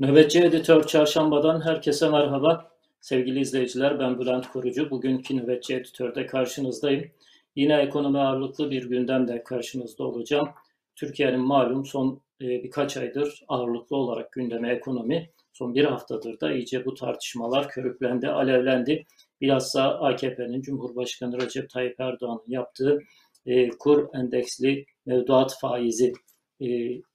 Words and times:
Nöbetçi 0.00 0.40
Editör 0.40 0.86
Çarşamba'dan 0.86 1.60
herkese 1.60 2.08
merhaba. 2.08 2.70
Sevgili 3.00 3.40
izleyiciler 3.40 3.98
ben 3.98 4.18
Bülent 4.18 4.48
Korucu. 4.48 4.90
Bugünkü 4.90 5.36
Nöbetçi 5.36 5.74
Editör'de 5.74 6.26
karşınızdayım. 6.26 7.10
Yine 7.54 7.76
ekonomi 7.76 8.18
ağırlıklı 8.18 8.70
bir 8.70 8.84
gündemde 8.84 9.44
karşınızda 9.44 10.04
olacağım. 10.04 10.48
Türkiye'nin 10.94 11.40
malum 11.40 11.86
son 11.86 12.20
e, 12.40 12.46
birkaç 12.46 12.96
aydır 12.96 13.44
ağırlıklı 13.48 13.96
olarak 13.96 14.32
gündeme 14.32 14.72
ekonomi. 14.72 15.30
Son 15.52 15.74
bir 15.74 15.84
haftadır 15.84 16.40
da 16.40 16.52
iyice 16.52 16.84
bu 16.84 16.94
tartışmalar 16.94 17.68
körüklendi, 17.68 18.28
alevlendi. 18.28 19.06
Bilhassa 19.40 19.82
AKP'nin 19.82 20.62
Cumhurbaşkanı 20.62 21.40
Recep 21.40 21.70
Tayyip 21.70 22.00
Erdoğan'ın 22.00 22.52
yaptığı 22.52 22.98
e, 23.46 23.68
kur 23.68 24.08
endeksli 24.14 24.86
mevduat 25.06 25.60
faizi 25.60 26.12
e, 26.60 26.66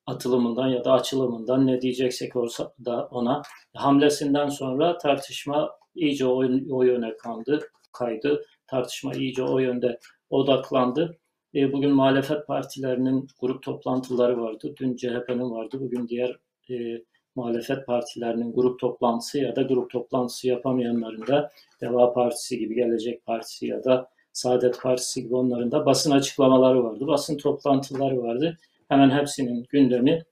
atılımından 0.05 0.67
ya 0.67 0.85
da 0.85 0.91
açılımından 0.91 1.67
ne 1.67 1.81
diyeceksek 1.81 2.35
olsa 2.35 2.73
da 2.85 3.07
ona 3.11 3.41
hamlesinden 3.75 4.49
sonra 4.49 4.97
tartışma 4.97 5.71
iyice 5.95 6.25
o, 6.25 6.43
o 6.69 6.83
yöne 6.83 7.17
kandı, 7.17 7.59
kaydı. 7.93 8.45
Tartışma 8.67 9.13
iyice 9.13 9.43
o 9.43 9.59
yönde 9.59 9.99
odaklandı. 10.29 11.17
E, 11.55 11.73
bugün 11.73 11.91
muhalefet 11.91 12.47
partilerinin 12.47 13.27
grup 13.41 13.63
toplantıları 13.63 14.41
vardı. 14.41 14.75
Dün 14.77 14.95
CHP'nin 14.95 15.51
vardı. 15.51 15.77
Bugün 15.79 16.07
diğer 16.07 16.37
e, 16.69 17.03
muhalefet 17.35 17.85
partilerinin 17.87 18.53
grup 18.53 18.79
toplantısı 18.79 19.39
ya 19.39 19.55
da 19.55 19.61
grup 19.61 19.89
toplantısı 19.89 20.47
yapamayanların 20.47 21.27
da 21.27 21.51
Deva 21.81 22.13
Partisi 22.13 22.59
gibi, 22.59 22.75
Gelecek 22.75 23.25
Partisi 23.25 23.67
ya 23.67 23.83
da 23.83 24.09
Saadet 24.33 24.81
Partisi 24.81 25.23
gibi 25.23 25.35
onların 25.35 25.71
da 25.71 25.85
basın 25.85 26.11
açıklamaları 26.11 26.83
vardı. 26.83 27.07
Basın 27.07 27.37
toplantıları 27.37 28.23
vardı 28.23 28.57
hemen 28.91 29.09
hepsinin 29.09 29.65
gündemi 29.69 30.23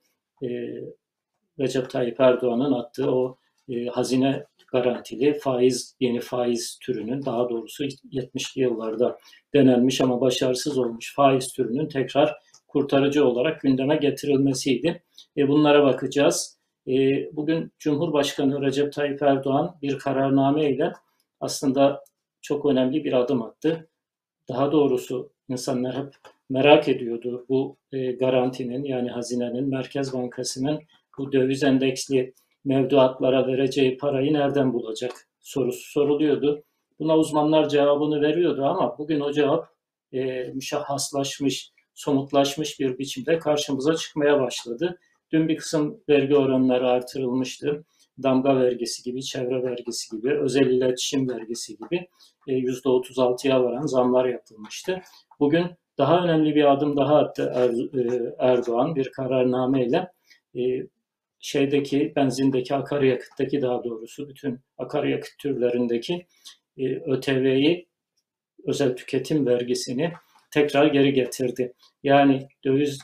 e, 0.43 0.47
Recep 1.59 1.89
Tayyip 1.89 2.19
Erdoğan'ın 2.19 2.73
attığı 2.73 3.11
o 3.11 3.37
e, 3.69 3.85
hazine 3.85 4.45
garantili 4.71 5.39
faiz, 5.39 5.95
yeni 5.99 6.19
faiz 6.19 6.79
türünün 6.81 7.25
daha 7.25 7.49
doğrusu 7.49 7.83
70'li 7.83 8.61
yıllarda 8.61 9.17
denenmiş 9.53 10.01
ama 10.01 10.21
başarısız 10.21 10.77
olmuş 10.77 11.15
faiz 11.15 11.53
türünün 11.53 11.87
tekrar 11.87 12.35
kurtarıcı 12.67 13.25
olarak 13.25 13.61
gündeme 13.61 13.95
getirilmesiydi. 13.95 15.03
E, 15.37 15.47
bunlara 15.47 15.83
bakacağız. 15.83 16.59
E, 16.87 16.93
bugün 17.35 17.71
Cumhurbaşkanı 17.79 18.61
Recep 18.61 18.93
Tayyip 18.93 19.21
Erdoğan 19.21 19.75
bir 19.81 19.99
kararname 19.99 20.71
ile 20.71 20.93
aslında 21.39 22.03
çok 22.41 22.65
önemli 22.65 23.03
bir 23.03 23.13
adım 23.13 23.41
attı. 23.41 23.89
Daha 24.49 24.71
doğrusu 24.71 25.31
insanlar 25.49 25.97
hep 25.97 26.13
merak 26.49 26.87
ediyordu 26.87 27.45
bu 27.49 27.77
e, 27.91 28.11
garantinin 28.11 28.83
yani 28.83 29.09
hazinenin 29.09 29.69
Merkez 29.69 30.13
Bankası'nın 30.13 30.79
bu 31.17 31.31
döviz 31.31 31.63
endeksli 31.63 32.33
mevduatlara 32.65 33.47
vereceği 33.47 33.97
parayı 33.97 34.33
nereden 34.33 34.73
bulacak 34.73 35.11
sorusu 35.39 35.91
soruluyordu. 35.91 36.63
Buna 36.99 37.17
uzmanlar 37.17 37.69
cevabını 37.69 38.21
veriyordu 38.21 38.65
ama 38.65 38.97
bugün 38.97 39.19
o 39.19 39.31
cevap 39.31 39.69
e, 40.13 40.43
müşahhaslaşmış, 40.43 41.71
somutlaşmış 41.93 42.79
bir 42.79 42.97
biçimde 42.97 43.39
karşımıza 43.39 43.95
çıkmaya 43.95 44.41
başladı. 44.41 44.99
Dün 45.31 45.47
bir 45.47 45.57
kısım 45.57 46.01
vergi 46.09 46.35
oranları 46.35 46.87
artırılmıştı. 46.87 47.85
Damga 48.23 48.55
vergisi 48.55 49.03
gibi, 49.03 49.23
çevre 49.23 49.63
vergisi 49.63 50.17
gibi, 50.17 50.33
özel 50.33 50.65
iletişim 50.65 51.29
vergisi 51.29 51.77
gibi 51.77 52.07
e, 52.47 52.53
%36'ya 52.53 53.63
varan 53.63 53.85
zamlar 53.85 54.25
yapılmıştı. 54.25 55.01
Bugün 55.39 55.65
daha 55.99 56.23
önemli 56.23 56.55
bir 56.55 56.71
adım 56.71 56.97
daha 56.97 57.17
attı 57.17 57.51
er, 57.55 57.69
e, 57.69 58.33
Erdoğan 58.39 58.95
bir 58.95 59.11
kararnameyle 59.11 60.11
e, 60.55 60.61
şeydeki 61.39 62.13
benzindeki 62.15 62.75
akaryakıttaki 62.75 63.61
daha 63.61 63.83
doğrusu 63.83 64.29
bütün 64.29 64.59
akaryakıt 64.77 65.37
türlerindeki 65.39 66.25
e, 66.77 66.95
ÖTV'yi 66.95 67.87
özel 68.65 68.95
tüketim 68.95 69.45
vergisini 69.45 70.11
tekrar 70.51 70.85
geri 70.85 71.13
getirdi. 71.13 71.73
Yani 72.03 72.47
döviz 72.65 72.99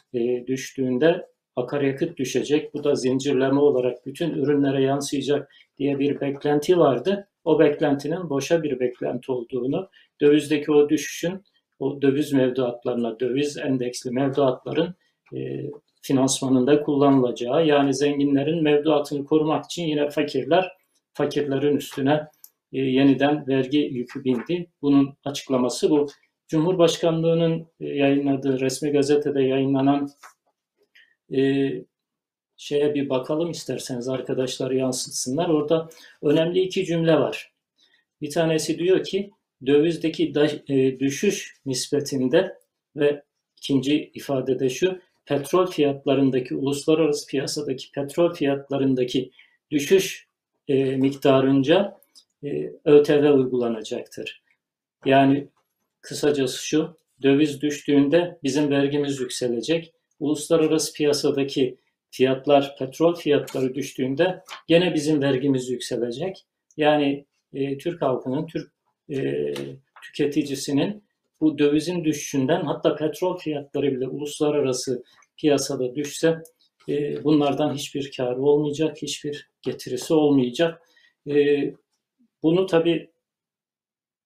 düştüğünde 0.47 1.27
akaryakıt 1.55 2.17
düşecek. 2.17 2.73
Bu 2.73 2.83
da 2.83 2.95
zincirleme 2.95 3.59
olarak 3.59 4.05
bütün 4.05 4.29
ürünlere 4.29 4.83
yansıyacak 4.83 5.51
diye 5.77 5.99
bir 5.99 6.21
beklenti 6.21 6.77
vardı. 6.77 7.27
O 7.43 7.59
beklentinin 7.59 8.29
boşa 8.29 8.63
bir 8.63 8.79
beklenti 8.79 9.31
olduğunu, 9.31 9.89
dövizdeki 10.21 10.71
o 10.71 10.89
düşüşün 10.89 11.43
o 11.85 12.01
döviz 12.01 12.33
mevduatlarına, 12.33 13.19
döviz 13.19 13.57
endeksli 13.57 14.11
mevduatların 14.11 14.95
e, 15.35 15.69
finansmanında 16.01 16.83
kullanılacağı 16.83 17.67
yani 17.67 17.93
zenginlerin 17.93 18.63
mevduatını 18.63 19.25
korumak 19.25 19.65
için 19.65 19.83
yine 19.83 20.09
fakirler 20.09 20.71
fakirlerin 21.13 21.77
üstüne 21.77 22.27
e, 22.73 22.81
yeniden 22.81 23.47
vergi 23.47 23.77
yükü 23.77 24.23
bindi. 24.23 24.69
Bunun 24.81 25.17
açıklaması 25.25 25.89
bu. 25.89 26.07
Cumhurbaşkanlığının 26.47 27.67
e, 27.79 27.85
yayınladığı 27.85 28.59
resmi 28.59 28.91
gazetede 28.91 29.41
yayınlanan 29.41 30.09
e, 31.35 31.71
şeye 32.57 32.93
bir 32.93 33.09
bakalım 33.09 33.51
isterseniz 33.51 34.07
arkadaşlar 34.07 34.71
yansıtsınlar. 34.71 35.49
Orada 35.49 35.89
önemli 36.21 36.59
iki 36.59 36.85
cümle 36.85 37.13
var. 37.13 37.51
Bir 38.21 38.29
tanesi 38.29 38.79
diyor 38.79 39.03
ki 39.03 39.31
dövizdeki 39.67 40.33
e, 40.69 40.99
düşüş 40.99 41.55
nispetinde 41.65 42.57
ve 42.95 43.23
ikinci 43.57 44.11
ifadede 44.13 44.69
şu 44.69 44.99
petrol 45.25 45.67
fiyatlarındaki 45.67 46.55
uluslararası 46.55 47.27
piyasadaki 47.27 47.91
petrol 47.91 48.33
fiyatlarındaki 48.33 49.31
düşüş 49.71 50.27
e, 50.67 50.83
miktarınca 50.83 51.97
e, 52.43 52.71
ÖTV 52.85 53.33
uygulanacaktır. 53.33 54.43
Yani 55.05 55.47
kısacası 56.01 56.65
şu 56.65 56.97
döviz 57.21 57.61
düştüğünde 57.61 58.39
bizim 58.43 58.69
vergimiz 58.69 59.19
yükselecek. 59.19 59.93
Uluslararası 60.19 60.93
piyasadaki 60.93 61.77
fiyatlar, 62.11 62.75
petrol 62.79 63.15
fiyatları 63.15 63.75
düştüğünde 63.75 64.43
gene 64.67 64.93
bizim 64.93 65.21
vergimiz 65.21 65.69
yükselecek. 65.69 66.45
Yani 66.77 67.25
e, 67.53 67.77
Türk 67.77 68.01
halkının, 68.01 68.47
Türk 68.47 68.74
e, 69.09 69.53
tüketicisinin 70.03 71.03
bu 71.41 71.57
dövizin 71.57 72.03
düşüşünden 72.03 72.61
hatta 72.61 72.95
petrol 72.95 73.37
fiyatları 73.37 73.91
bile 73.91 74.07
uluslararası 74.07 75.03
piyasada 75.37 75.95
düşse 75.95 76.43
e, 76.89 77.23
bunlardan 77.23 77.73
hiçbir 77.73 78.11
karı 78.17 78.41
olmayacak, 78.41 78.97
hiçbir 79.01 79.49
getirisi 79.61 80.13
olmayacak. 80.13 80.81
E, 81.29 81.63
bunu 82.43 82.65
tabii 82.65 83.09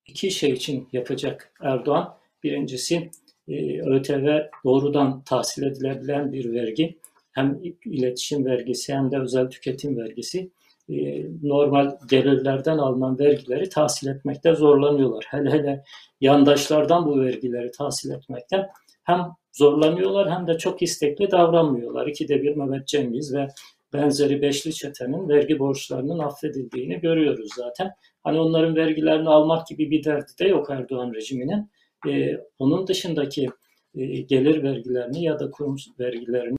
iki 0.06 0.30
şey 0.30 0.50
için 0.50 0.88
yapacak 0.92 1.52
Erdoğan. 1.60 2.18
Birincisi 2.42 3.10
e, 3.48 3.80
ÖTV 3.80 4.40
doğrudan 4.64 5.22
tahsil 5.24 5.62
edilebilen 5.62 6.32
bir 6.32 6.52
vergi. 6.52 6.98
Hem 7.32 7.60
iletişim 7.84 8.44
vergisi 8.44 8.94
hem 8.94 9.10
de 9.10 9.18
özel 9.18 9.50
tüketim 9.50 9.96
vergisi. 9.96 10.50
E, 10.90 11.26
normal 11.42 11.96
gelirlerden 12.08 12.78
alınan 12.78 13.18
vergileri 13.18 13.68
tahsil 13.68 14.08
etmekte 14.08 14.54
zorlanıyorlar. 14.54 15.26
Hele 15.28 15.50
hele 15.50 15.84
yandaşlardan 16.20 17.06
bu 17.06 17.20
vergileri 17.20 17.70
tahsil 17.70 18.10
etmekten 18.10 18.68
hem 19.04 19.26
zorlanıyorlar 19.52 20.30
hem 20.30 20.46
de 20.46 20.58
çok 20.58 20.82
istekli 20.82 21.30
davranmıyorlar. 21.30 22.06
İkide 22.06 22.42
bir 22.42 22.56
Mehmet 22.56 22.88
Cengiz 22.88 23.34
ve 23.34 23.48
benzeri 23.92 24.42
beşli 24.42 24.72
çetenin 24.72 25.28
vergi 25.28 25.58
borçlarının 25.58 26.18
affedildiğini 26.18 27.00
görüyoruz 27.00 27.48
zaten. 27.56 27.92
Hani 28.24 28.40
onların 28.40 28.76
vergilerini 28.76 29.28
almak 29.28 29.66
gibi 29.66 29.90
bir 29.90 30.04
derdi 30.04 30.32
de 30.40 30.48
yok 30.48 30.70
Erdoğan 30.70 31.14
rejiminin. 31.14 31.70
Ee, 32.08 32.36
onun 32.58 32.86
dışındaki 32.86 33.48
e, 33.94 34.06
gelir 34.06 34.62
vergilerini 34.62 35.24
ya 35.24 35.38
da 35.38 35.50
kurum 35.50 35.76
vergilerini 35.98 36.56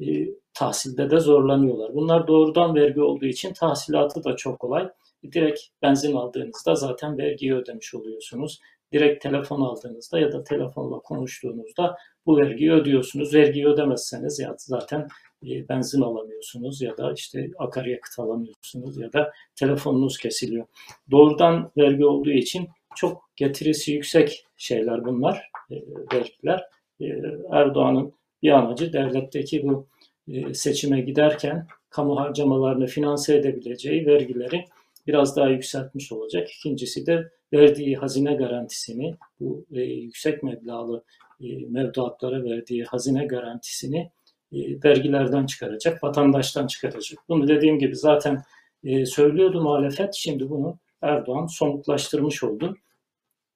e, 0.00 0.04
tahsilde 0.56 1.10
de 1.10 1.20
zorlanıyorlar. 1.20 1.94
Bunlar 1.94 2.26
doğrudan 2.26 2.74
vergi 2.74 3.00
olduğu 3.00 3.26
için 3.26 3.52
tahsilatı 3.52 4.24
da 4.24 4.36
çok 4.36 4.58
kolay. 4.58 4.88
Direkt 5.32 5.60
benzin 5.82 6.16
aldığınızda 6.16 6.74
zaten 6.74 7.18
vergiyi 7.18 7.54
ödemiş 7.54 7.94
oluyorsunuz. 7.94 8.60
Direkt 8.92 9.22
telefon 9.22 9.60
aldığınızda 9.60 10.18
ya 10.18 10.32
da 10.32 10.44
telefonla 10.44 10.98
konuştuğunuzda 10.98 11.96
bu 12.26 12.36
vergiyi 12.36 12.72
ödüyorsunuz. 12.72 13.34
Vergiyi 13.34 13.66
ödemezseniz 13.66 14.38
ya 14.38 14.54
zaten 14.58 15.08
e, 15.42 15.68
benzin 15.68 16.02
alamıyorsunuz 16.02 16.82
ya 16.82 16.96
da 16.96 17.12
işte 17.12 17.50
akaryakıt 17.58 18.18
alamıyorsunuz 18.18 18.98
ya 18.98 19.12
da 19.12 19.32
telefonunuz 19.56 20.18
kesiliyor. 20.18 20.66
Doğrudan 21.10 21.70
vergi 21.76 22.06
olduğu 22.06 22.30
için 22.30 22.68
çok 22.96 23.30
getirisi 23.36 23.92
yüksek 23.92 24.46
şeyler 24.56 25.04
bunlar, 25.04 25.50
e, 25.70 25.74
vergiler. 26.14 26.64
E, 27.00 27.06
Erdoğan'ın 27.52 28.12
bir 28.42 28.50
amacı 28.50 28.92
devletteki 28.92 29.62
bu 29.62 29.86
seçime 30.52 31.00
giderken 31.00 31.66
kamu 31.90 32.20
harcamalarını 32.20 32.86
finanse 32.86 33.36
edebileceği 33.36 34.06
vergileri 34.06 34.64
biraz 35.06 35.36
daha 35.36 35.48
yükseltmiş 35.48 36.12
olacak. 36.12 36.48
İkincisi 36.58 37.06
de 37.06 37.30
verdiği 37.52 37.96
hazine 37.96 38.34
garantisini, 38.34 39.14
bu 39.40 39.66
e, 39.72 39.80
yüksek 39.80 40.42
meblağlı 40.42 41.04
e, 41.40 41.46
mevduatlara 41.68 42.44
verdiği 42.44 42.84
hazine 42.84 43.26
garantisini 43.26 44.10
e, 44.52 44.58
vergilerden 44.84 45.46
çıkaracak, 45.46 46.04
vatandaştan 46.04 46.66
çıkaracak. 46.66 47.18
Bunu 47.28 47.48
dediğim 47.48 47.78
gibi 47.78 47.96
zaten 47.96 48.42
e, 48.84 49.06
söylüyordu 49.06 49.62
muhalefet. 49.62 50.14
Şimdi 50.14 50.50
bunu 50.50 50.78
Erdoğan 51.02 51.46
somutlaştırmış 51.46 52.44
oldu. 52.44 52.76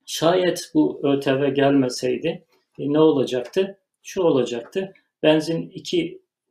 Şayet 0.07 0.71
bu 0.75 1.01
ÖTV 1.03 1.55
gelmeseydi 1.55 2.45
e, 2.79 2.93
ne 2.93 2.99
olacaktı? 3.01 3.79
Şu 4.03 4.23
olacaktı. 4.23 4.93
Benzin 5.23 5.71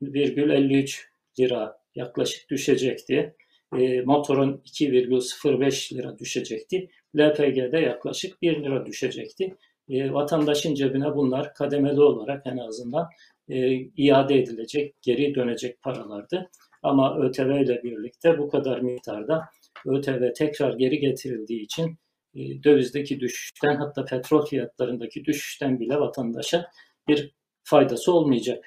2,53 0.02 1.04
lira 1.40 1.80
yaklaşık 1.96 2.50
düşecekti. 2.50 3.36
E, 3.78 4.02
motorun 4.02 4.62
2,05 4.66 5.96
lira 5.96 6.20
düşecekti. 6.20 6.90
LPG'de 7.18 7.80
yaklaşık 7.80 8.42
1 8.42 8.64
lira 8.64 8.86
düşecekti. 8.86 9.56
E, 9.90 10.14
vatandaşın 10.14 10.76
cebine 10.76 11.16
bunlar 11.16 11.54
kademeli 11.54 12.02
olarak 12.02 12.48
en 12.48 12.58
azından 12.58 13.08
e, 13.50 13.78
iade 13.78 14.40
edilecek, 14.40 14.96
geri 15.02 15.36
dönecek 15.36 15.82
paralardı. 15.82 16.50
Ama 16.84 17.20
ÖTV 17.20 17.62
ile 17.64 17.84
birlikte 17.84 18.38
bu 18.38 18.50
kadar 18.50 18.80
miktarda 18.80 19.46
ÖTV 19.86 20.34
tekrar 20.34 20.74
geri 20.74 21.00
getirildiği 21.00 21.62
için 21.62 21.98
e, 22.36 22.64
dövizdeki 22.64 23.20
düşüşten 23.20 23.76
hatta 23.76 24.06
petrol 24.06 24.46
fiyatlarındaki 24.46 25.26
düşüşten 25.26 25.80
bile 25.80 26.00
vatandaşa 26.00 26.72
bir 27.08 27.32
faydası 27.64 28.14
olmayacak. 28.14 28.66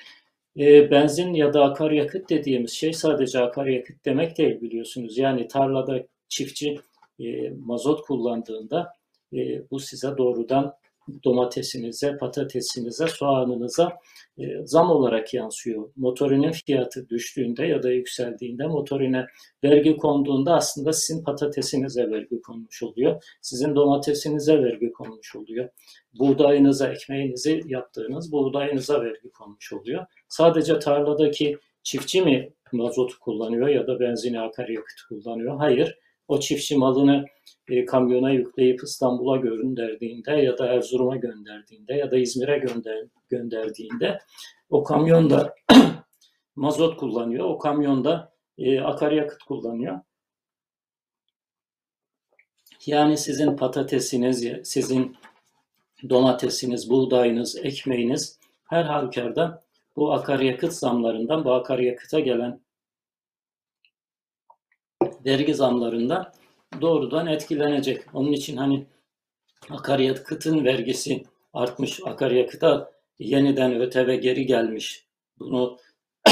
E, 0.59 0.91
benzin 0.91 1.35
ya 1.35 1.53
da 1.53 1.65
akaryakıt 1.65 2.31
dediğimiz 2.31 2.71
şey 2.71 2.93
sadece 2.93 3.41
akaryakıt 3.41 4.05
demek 4.05 4.39
değil 4.39 4.61
biliyorsunuz. 4.61 5.19
Yani 5.19 5.49
tarlada 5.49 6.07
çiftçi 6.29 6.79
e, 7.21 7.51
mazot 7.51 8.07
kullandığında 8.07 8.93
e, 9.33 9.71
bu 9.71 9.81
size 9.81 10.17
doğrudan 10.19 10.75
domatesinize, 11.25 12.17
patatesinize, 12.17 13.07
soğanınıza 13.07 13.93
e, 14.39 14.67
zam 14.67 14.91
olarak 14.91 15.35
yansıyor. 15.35 15.91
Motorinin 15.97 16.53
fiyatı 16.53 17.09
düştüğünde 17.09 17.67
ya 17.67 17.83
da 17.83 17.91
yükseldiğinde 17.91 18.67
motorine 18.67 19.27
vergi 19.65 19.97
konduğunda 19.97 20.55
aslında 20.55 20.93
sizin 20.93 21.25
patatesinize 21.25 22.11
vergi 22.11 22.43
konmuş 22.43 22.83
oluyor. 22.83 23.25
Sizin 23.41 23.75
domatesinize 23.75 24.63
vergi 24.63 24.93
konmuş 24.93 25.37
oluyor. 25.37 25.69
Buğdayınıza, 26.19 26.93
ekmeğinizi 26.93 27.63
yaptığınız 27.67 28.33
buğdayınıza 28.33 29.01
vergi 29.01 29.31
konmuş 29.31 29.73
oluyor. 29.73 30.07
Sadece 30.33 30.79
tarladaki 30.79 31.59
çiftçi 31.83 32.23
mi 32.23 32.53
mazot 32.73 33.15
kullanıyor 33.15 33.69
ya 33.69 33.87
da 33.87 34.01
benzini 34.01 34.41
akaryakıt 34.41 35.01
kullanıyor? 35.09 35.57
Hayır. 35.57 35.99
O 36.29 36.41
çiftçi 36.41 36.77
malını 36.77 37.25
e, 37.69 37.85
kamyona 37.85 38.31
yükleyip 38.31 38.83
İstanbul'a 38.83 39.37
gönderdiğinde 39.37 40.33
ya 40.33 40.59
da 40.59 40.67
Erzurum'a 40.67 41.17
gönderdiğinde 41.17 41.95
ya 41.95 42.11
da 42.11 42.19
İzmir'e 42.19 42.59
gönder, 42.59 43.05
gönderdiğinde 43.29 44.19
o 44.71 44.85
kamyonda 44.85 45.55
mazot 46.57 46.97
kullanıyor. 46.97 47.45
O 47.45 47.59
kamyonda 47.59 48.33
e, 48.59 48.81
akaryakıt 48.81 49.43
kullanıyor. 49.43 50.01
Yani 52.87 53.19
sizin 53.19 53.57
patatesiniz, 53.57 54.47
sizin 54.65 55.17
domatesiniz, 56.09 56.91
buğdayınız, 56.91 57.57
ekmeğiniz 57.57 58.39
her 58.69 58.85
halükarda 58.85 59.63
bu 59.97 60.13
akaryakıt 60.13 60.73
zamlarından, 60.73 61.45
bu 61.45 61.53
akaryakıta 61.53 62.21
gelen 62.21 62.61
vergi 65.27 65.55
zamlarında 65.55 66.33
doğrudan 66.81 67.27
etkilenecek. 67.27 68.15
Onun 68.15 68.33
için 68.33 68.57
hani 68.57 68.87
akaryakıtın 69.71 70.65
vergisi 70.65 71.23
artmış, 71.53 72.01
akaryakıta 72.05 72.93
yeniden 73.19 73.81
ÖTV 73.81 74.15
geri 74.15 74.47
gelmiş. 74.47 75.07
Bunu 75.39 75.79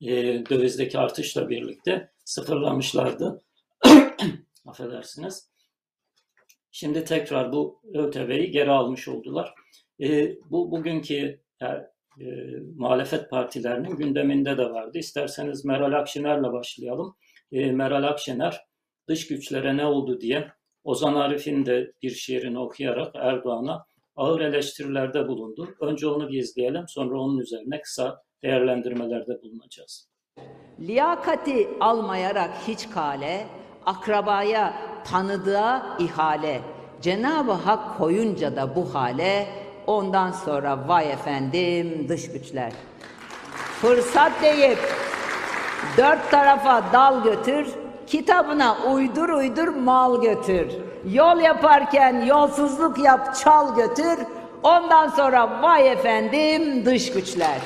e, 0.00 0.10
dövizdeki 0.50 0.98
artışla 0.98 1.48
birlikte 1.48 2.10
sıfırlamışlardı. 2.24 3.42
Affedersiniz. 4.66 5.50
Şimdi 6.72 7.04
tekrar 7.04 7.52
bu 7.52 7.80
ÖTV'yi 7.94 8.50
geri 8.50 8.70
almış 8.70 9.08
oldular. 9.08 9.54
E, 10.00 10.36
bu 10.50 10.70
bugünkü 10.70 11.40
yani, 11.60 11.82
e, 12.20 12.24
muhalefet 12.76 13.30
partilerinin 13.30 13.96
gündeminde 13.96 14.58
de 14.58 14.70
vardı. 14.70 14.98
İsterseniz 14.98 15.64
Meral 15.64 15.92
Akşener'le 15.92 16.52
başlayalım. 16.52 17.16
E, 17.52 17.72
Meral 17.72 18.04
Akşener 18.04 18.60
dış 19.08 19.28
güçlere 19.28 19.76
ne 19.76 19.86
oldu 19.86 20.20
diye 20.20 20.48
Ozan 20.84 21.14
Arif'in 21.14 21.66
de 21.66 21.92
bir 22.02 22.10
şiirini 22.10 22.58
okuyarak 22.58 23.14
Erdoğan'a 23.14 23.84
ağır 24.16 24.40
eleştirilerde 24.40 25.28
bulundu. 25.28 25.74
Önce 25.80 26.06
onu 26.06 26.28
bir 26.28 26.38
izleyelim 26.38 26.84
sonra 26.88 27.20
onun 27.20 27.38
üzerine 27.38 27.80
kısa 27.80 28.22
değerlendirmelerde 28.42 29.42
bulunacağız. 29.42 30.10
Liyakati 30.80 31.68
almayarak 31.80 32.50
hiç 32.68 32.90
kale, 32.90 33.46
akrabaya 33.86 34.74
tanıdığa 35.04 35.96
ihale, 36.00 36.60
Cenab-ı 37.00 37.52
Hak 37.52 37.98
koyunca 37.98 38.56
da 38.56 38.76
bu 38.76 38.94
hale, 38.94 39.46
ondan 39.90 40.32
sonra 40.32 40.88
vay 40.88 41.12
efendim 41.12 42.06
dış 42.08 42.32
güçler. 42.32 42.72
Fırsat 43.80 44.32
deyip 44.42 44.78
dört 45.96 46.30
tarafa 46.30 46.82
dal 46.92 47.22
götür, 47.22 47.66
kitabına 48.06 48.76
uydur 48.92 49.28
uydur 49.28 49.68
mal 49.68 50.22
götür. 50.22 50.66
Yol 51.04 51.40
yaparken 51.40 52.24
yolsuzluk 52.24 52.98
yap 52.98 53.36
çal 53.36 53.76
götür, 53.76 54.18
ondan 54.62 55.08
sonra 55.08 55.62
vay 55.62 55.92
efendim 55.92 56.84
dış 56.84 57.12
güçler. 57.12 57.58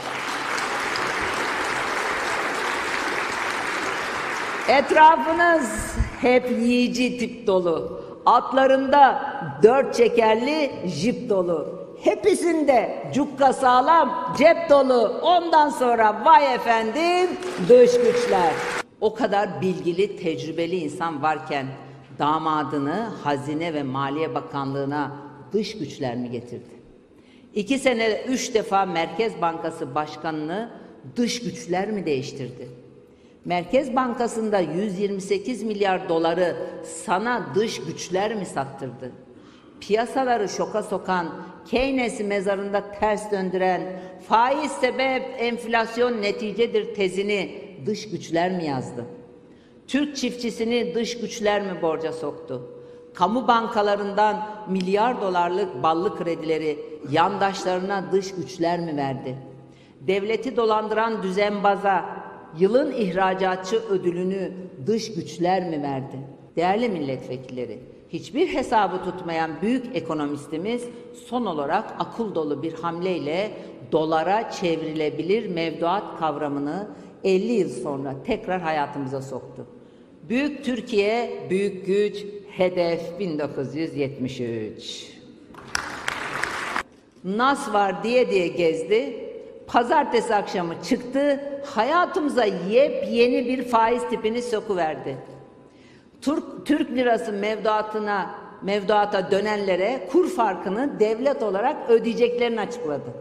Etrafınız 4.69 5.97
hep 6.21 6.51
yiyici 6.51 7.19
tip 7.19 7.47
dolu. 7.47 8.05
Atlarında 8.27 9.23
dört 9.63 9.95
çekerli 9.95 10.73
jip 10.87 11.31
dolu. 11.31 11.84
Hepsinde 12.05 13.03
cukka 13.15 13.53
sağlam, 13.53 14.35
cep 14.39 14.71
dolu. 14.71 15.21
Ondan 15.23 15.69
sonra 15.69 16.25
vay 16.25 16.55
efendim 16.55 17.31
dış 17.69 17.93
güçler. 17.93 18.53
O 19.01 19.15
kadar 19.15 19.61
bilgili, 19.61 20.17
tecrübeli 20.17 20.77
insan 20.77 21.23
varken 21.23 21.67
damadını 22.19 23.11
Hazine 23.23 23.75
ve 23.75 23.83
Maliye 23.83 24.35
Bakanlığı'na 24.35 25.13
dış 25.53 25.79
güçler 25.79 26.17
mi 26.17 26.31
getirdi? 26.31 26.75
İki 27.55 27.79
sene 27.79 28.23
üç 28.29 28.55
defa 28.55 28.87
Merkez 28.87 29.41
Bankası 29.41 29.95
Başkanı'nı 29.95 30.71
dış 31.17 31.43
güçler 31.43 31.91
mi 31.91 32.07
değiştirdi? 32.07 32.69
Merkez 33.45 33.97
Bankası'nda 33.97 34.61
128 34.61 35.63
milyar 35.63 36.09
doları 36.09 36.57
sana 37.05 37.47
dış 37.55 37.81
güçler 37.81 38.35
mi 38.35 38.47
sattırdı? 38.47 39.13
Piyasaları 39.81 40.49
şoka 40.49 40.83
sokan, 40.83 41.27
Keynes'i 41.67 42.25
mezarında 42.25 42.93
ters 43.01 43.33
döndüren, 43.33 43.83
faiz 44.29 44.73
sebep 44.73 45.23
enflasyon 45.39 46.23
neticedir 46.23 46.95
tezini 46.95 47.65
dış 47.87 48.11
güçler 48.11 48.53
mi 48.53 48.65
yazdı? 48.65 49.05
Türk 49.87 50.17
çiftçisini 50.17 50.95
dış 50.95 51.21
güçler 51.21 51.63
mi 51.63 51.83
borca 51.83 52.13
soktu? 52.13 52.71
Kamu 53.15 53.49
bankalarından 53.49 54.47
milyar 54.69 55.21
dolarlık 55.21 55.83
ballı 55.83 56.17
kredileri 56.17 56.79
yandaşlarına 57.11 58.13
dış 58.13 58.35
güçler 58.35 58.81
mi 58.81 58.97
verdi? 58.97 59.37
Devleti 60.01 60.57
dolandıran 60.57 61.23
düzenbaza 61.23 62.05
yılın 62.59 62.93
ihracatçı 62.93 63.77
ödülünü 63.89 64.53
dış 64.87 65.15
güçler 65.15 65.69
mi 65.69 65.83
verdi? 65.83 66.34
Değerli 66.57 66.89
milletvekilleri, 66.89 67.79
hiçbir 68.09 68.49
hesabı 68.49 69.05
tutmayan 69.05 69.51
büyük 69.63 69.97
ekonomistimiz 69.97 70.85
son 71.27 71.47
olarak 71.47 71.95
akıl 71.99 72.35
dolu 72.35 72.63
bir 72.63 72.73
hamleyle 72.73 73.51
dolara 73.93 74.51
çevrilebilir 74.51 75.47
mevduat 75.49 76.19
kavramını 76.19 76.89
50 77.25 77.53
yıl 77.53 77.69
sonra 77.69 78.15
tekrar 78.27 78.61
hayatımıza 78.61 79.23
soktu. 79.23 79.67
Büyük 80.29 80.65
Türkiye, 80.65 81.47
büyük 81.51 81.87
güç, 81.87 82.25
hedef 82.51 83.19
1973. 83.19 85.15
Nas 87.25 87.73
var 87.73 88.05
diye 88.05 88.31
diye 88.31 88.49
gezdi. 88.49 89.17
Pazartesi 89.67 90.35
akşamı 90.35 90.75
çıktı, 90.83 91.41
hayatımıza 91.65 92.45
yepyeni 92.45 93.49
bir 93.49 93.63
faiz 93.63 94.09
tipini 94.11 94.43
sokuverdi. 94.43 95.17
Türk, 96.25 96.67
Türk 96.67 96.91
lirası 96.91 97.33
mevduatına, 97.33 98.31
mevduata 98.63 99.31
dönenlere 99.31 100.09
kur 100.13 100.29
farkını 100.29 101.01
devlet 101.01 101.43
olarak 101.43 101.91
ödeyeceklerini 101.91 102.61
açıkladı. 102.61 103.13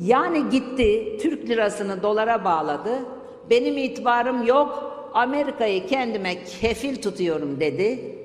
Yani 0.00 0.50
gitti 0.50 1.18
Türk 1.22 1.48
lirasını 1.48 2.02
dolara 2.02 2.44
bağladı. 2.44 2.90
Benim 3.50 3.78
itibarım 3.78 4.46
yok. 4.46 4.90
Amerika'yı 5.14 5.86
kendime 5.86 6.44
kefil 6.44 7.02
tutuyorum 7.02 7.60
dedi. 7.60 8.18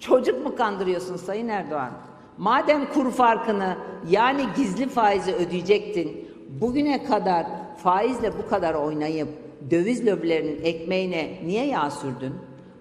Çocuk 0.00 0.46
mu 0.46 0.56
kandırıyorsun 0.56 1.16
Sayın 1.16 1.48
Erdoğan? 1.48 1.90
Madem 2.38 2.92
kur 2.92 3.10
farkını 3.10 3.76
yani 4.10 4.42
gizli 4.56 4.88
faizi 4.88 5.34
ödeyecektin, 5.34 6.30
bugüne 6.60 7.04
kadar 7.04 7.46
faizle 7.82 8.32
bu 8.38 8.48
kadar 8.48 8.74
oynayıp 8.74 9.28
döviz 9.70 10.06
lobilerinin 10.06 10.64
ekmeğine 10.64 11.38
niye 11.44 11.66
yağ 11.66 11.90
sürdün? 11.90 12.34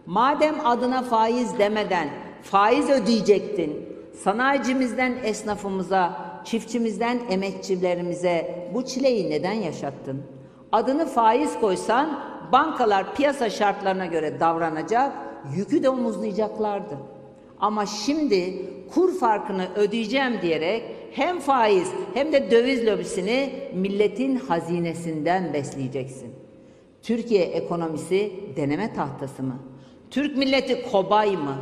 Madem 0.05 0.55
adına 0.65 1.01
faiz 1.01 1.59
demeden 1.59 2.09
faiz 2.41 2.89
ödeyecektin, 2.89 3.89
sanayicimizden 4.23 5.15
esnafımıza, 5.23 6.25
çiftçimizden 6.43 7.19
emekçilerimize 7.29 8.67
bu 8.73 8.85
çileyi 8.85 9.29
neden 9.29 9.53
yaşattın? 9.53 10.23
Adını 10.71 11.05
faiz 11.05 11.59
koysan 11.59 12.19
bankalar 12.51 13.15
piyasa 13.15 13.49
şartlarına 13.49 14.05
göre 14.05 14.39
davranacak, 14.39 15.13
yükü 15.55 15.83
de 15.83 15.89
omuzlayacaklardı. 15.89 16.97
Ama 17.59 17.85
şimdi 17.85 18.65
kur 18.93 19.19
farkını 19.19 19.67
ödeyeceğim 19.75 20.41
diyerek 20.41 20.83
hem 21.11 21.39
faiz 21.39 21.91
hem 22.13 22.33
de 22.33 22.51
döviz 22.51 22.87
lobisini 22.87 23.49
milletin 23.73 24.35
hazinesinden 24.35 25.53
besleyeceksin. 25.53 26.35
Türkiye 27.01 27.43
ekonomisi 27.43 28.31
deneme 28.55 28.93
tahtası 28.93 29.43
mı? 29.43 29.59
Türk 30.11 30.37
milleti 30.37 30.91
kobay 30.91 31.37
mı? 31.37 31.55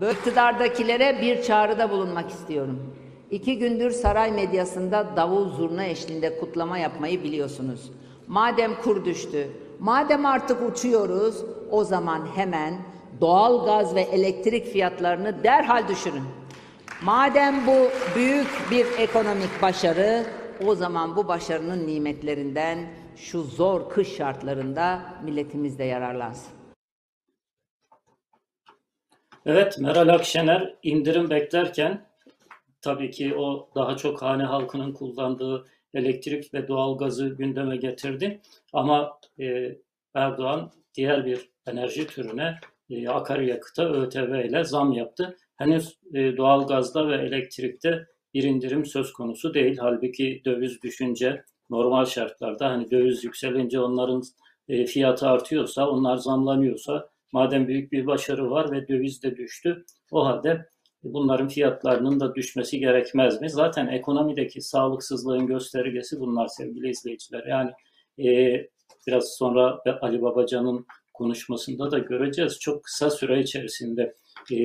Böyle 0.00 0.12
iktidardakilere 0.12 1.18
bir 1.22 1.42
çağrıda 1.42 1.90
bulunmak 1.90 2.30
istiyorum. 2.30 2.94
İki 3.30 3.58
gündür 3.58 3.90
saray 3.90 4.32
medyasında 4.32 5.06
davul 5.16 5.48
zurna 5.48 5.84
eşliğinde 5.84 6.38
kutlama 6.38 6.78
yapmayı 6.78 7.24
biliyorsunuz. 7.24 7.90
Madem 8.28 8.82
kur 8.82 9.04
düştü, 9.04 9.48
madem 9.80 10.26
artık 10.26 10.70
uçuyoruz, 10.70 11.44
o 11.70 11.84
zaman 11.84 12.26
hemen 12.34 12.74
doğal 13.20 13.66
gaz 13.66 13.94
ve 13.94 14.00
elektrik 14.00 14.66
fiyatlarını 14.66 15.44
derhal 15.44 15.88
düşürün. 15.88 16.22
Madem 17.02 17.66
bu 17.66 17.90
büyük 18.16 18.48
bir 18.70 18.86
ekonomik 18.98 19.62
başarı, 19.62 20.24
o 20.66 20.74
zaman 20.74 21.16
bu 21.16 21.28
başarının 21.28 21.86
nimetlerinden 21.86 22.78
şu 23.16 23.42
zor 23.42 23.90
kış 23.90 24.16
şartlarında 24.16 25.00
milletimiz 25.24 25.78
de 25.78 25.84
yararlansın. 25.84 26.53
Evet, 29.46 29.78
Meral 29.78 30.08
Akşener 30.08 30.74
indirim 30.82 31.30
beklerken 31.30 32.06
tabii 32.80 33.10
ki 33.10 33.34
o 33.36 33.68
daha 33.74 33.96
çok 33.96 34.22
hane 34.22 34.42
halkının 34.42 34.92
kullandığı 34.92 35.66
elektrik 35.94 36.54
ve 36.54 36.68
doğalgazı 36.68 37.28
gündeme 37.28 37.76
getirdi. 37.76 38.40
Ama 38.72 39.18
e, 39.40 39.76
Erdoğan 40.14 40.72
diğer 40.94 41.26
bir 41.26 41.50
enerji 41.66 42.06
türüne 42.06 42.58
e, 42.90 43.08
akaryakıta 43.08 43.84
ÖTV 43.92 44.44
ile 44.44 44.64
zam 44.64 44.92
yaptı. 44.92 45.36
Henüz 45.56 45.98
e, 46.14 46.36
doğalgazda 46.36 47.08
ve 47.08 47.14
elektrikte 47.14 48.06
bir 48.34 48.42
indirim 48.42 48.86
söz 48.86 49.12
konusu 49.12 49.54
değil. 49.54 49.78
Halbuki 49.80 50.42
döviz 50.44 50.82
düşünce 50.82 51.44
normal 51.70 52.04
şartlarda 52.04 52.68
hani 52.68 52.90
döviz 52.90 53.24
yükselince 53.24 53.80
onların 53.80 54.22
e, 54.68 54.86
fiyatı 54.86 55.28
artıyorsa, 55.28 55.88
onlar 55.90 56.16
zamlanıyorsa 56.16 57.13
madem 57.34 57.68
büyük 57.68 57.92
bir 57.92 58.06
başarı 58.06 58.50
var 58.50 58.72
ve 58.72 58.88
döviz 58.88 59.22
de 59.22 59.36
düştü 59.36 59.84
o 60.12 60.24
halde 60.24 60.66
bunların 61.02 61.48
fiyatlarının 61.48 62.20
da 62.20 62.34
düşmesi 62.34 62.78
gerekmez 62.78 63.40
mi? 63.40 63.50
Zaten 63.50 63.86
ekonomideki 63.86 64.60
sağlıksızlığın 64.60 65.46
göstergesi 65.46 66.20
bunlar 66.20 66.46
sevgili 66.46 66.90
izleyiciler. 66.90 67.46
Yani 67.46 67.70
e, 68.18 68.60
biraz 69.06 69.36
sonra 69.36 69.80
Ali 70.00 70.22
Babacan'ın 70.22 70.86
konuşmasında 71.14 71.90
da 71.90 71.98
göreceğiz. 71.98 72.58
Çok 72.60 72.84
kısa 72.84 73.10
süre 73.10 73.40
içerisinde 73.40 74.14
e, 74.52 74.56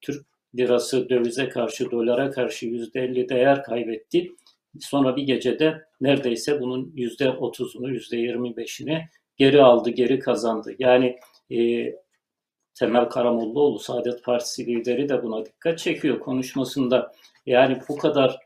Türk 0.00 0.26
lirası 0.58 1.08
dövize 1.08 1.48
karşı, 1.48 1.90
dolara 1.90 2.30
karşı 2.30 2.66
%50 2.66 3.28
değer 3.28 3.62
kaybetti. 3.62 4.32
Sonra 4.80 5.16
bir 5.16 5.22
gecede 5.22 5.84
neredeyse 6.00 6.60
bunun 6.60 6.92
%30'unu, 6.96 7.96
%25'ini 7.96 9.04
geri 9.36 9.62
aldı, 9.62 9.90
geri 9.90 10.18
kazandı. 10.18 10.74
Yani 10.78 11.18
e, 11.50 11.92
Temel 12.74 13.04
Karamollaoğlu, 13.04 13.78
Saadet 13.78 14.24
Partisi 14.24 14.66
lideri 14.66 15.08
de 15.08 15.22
buna 15.22 15.46
dikkat 15.46 15.78
çekiyor 15.78 16.20
konuşmasında. 16.20 17.12
Yani 17.46 17.80
bu 17.88 17.96
kadar 17.96 18.38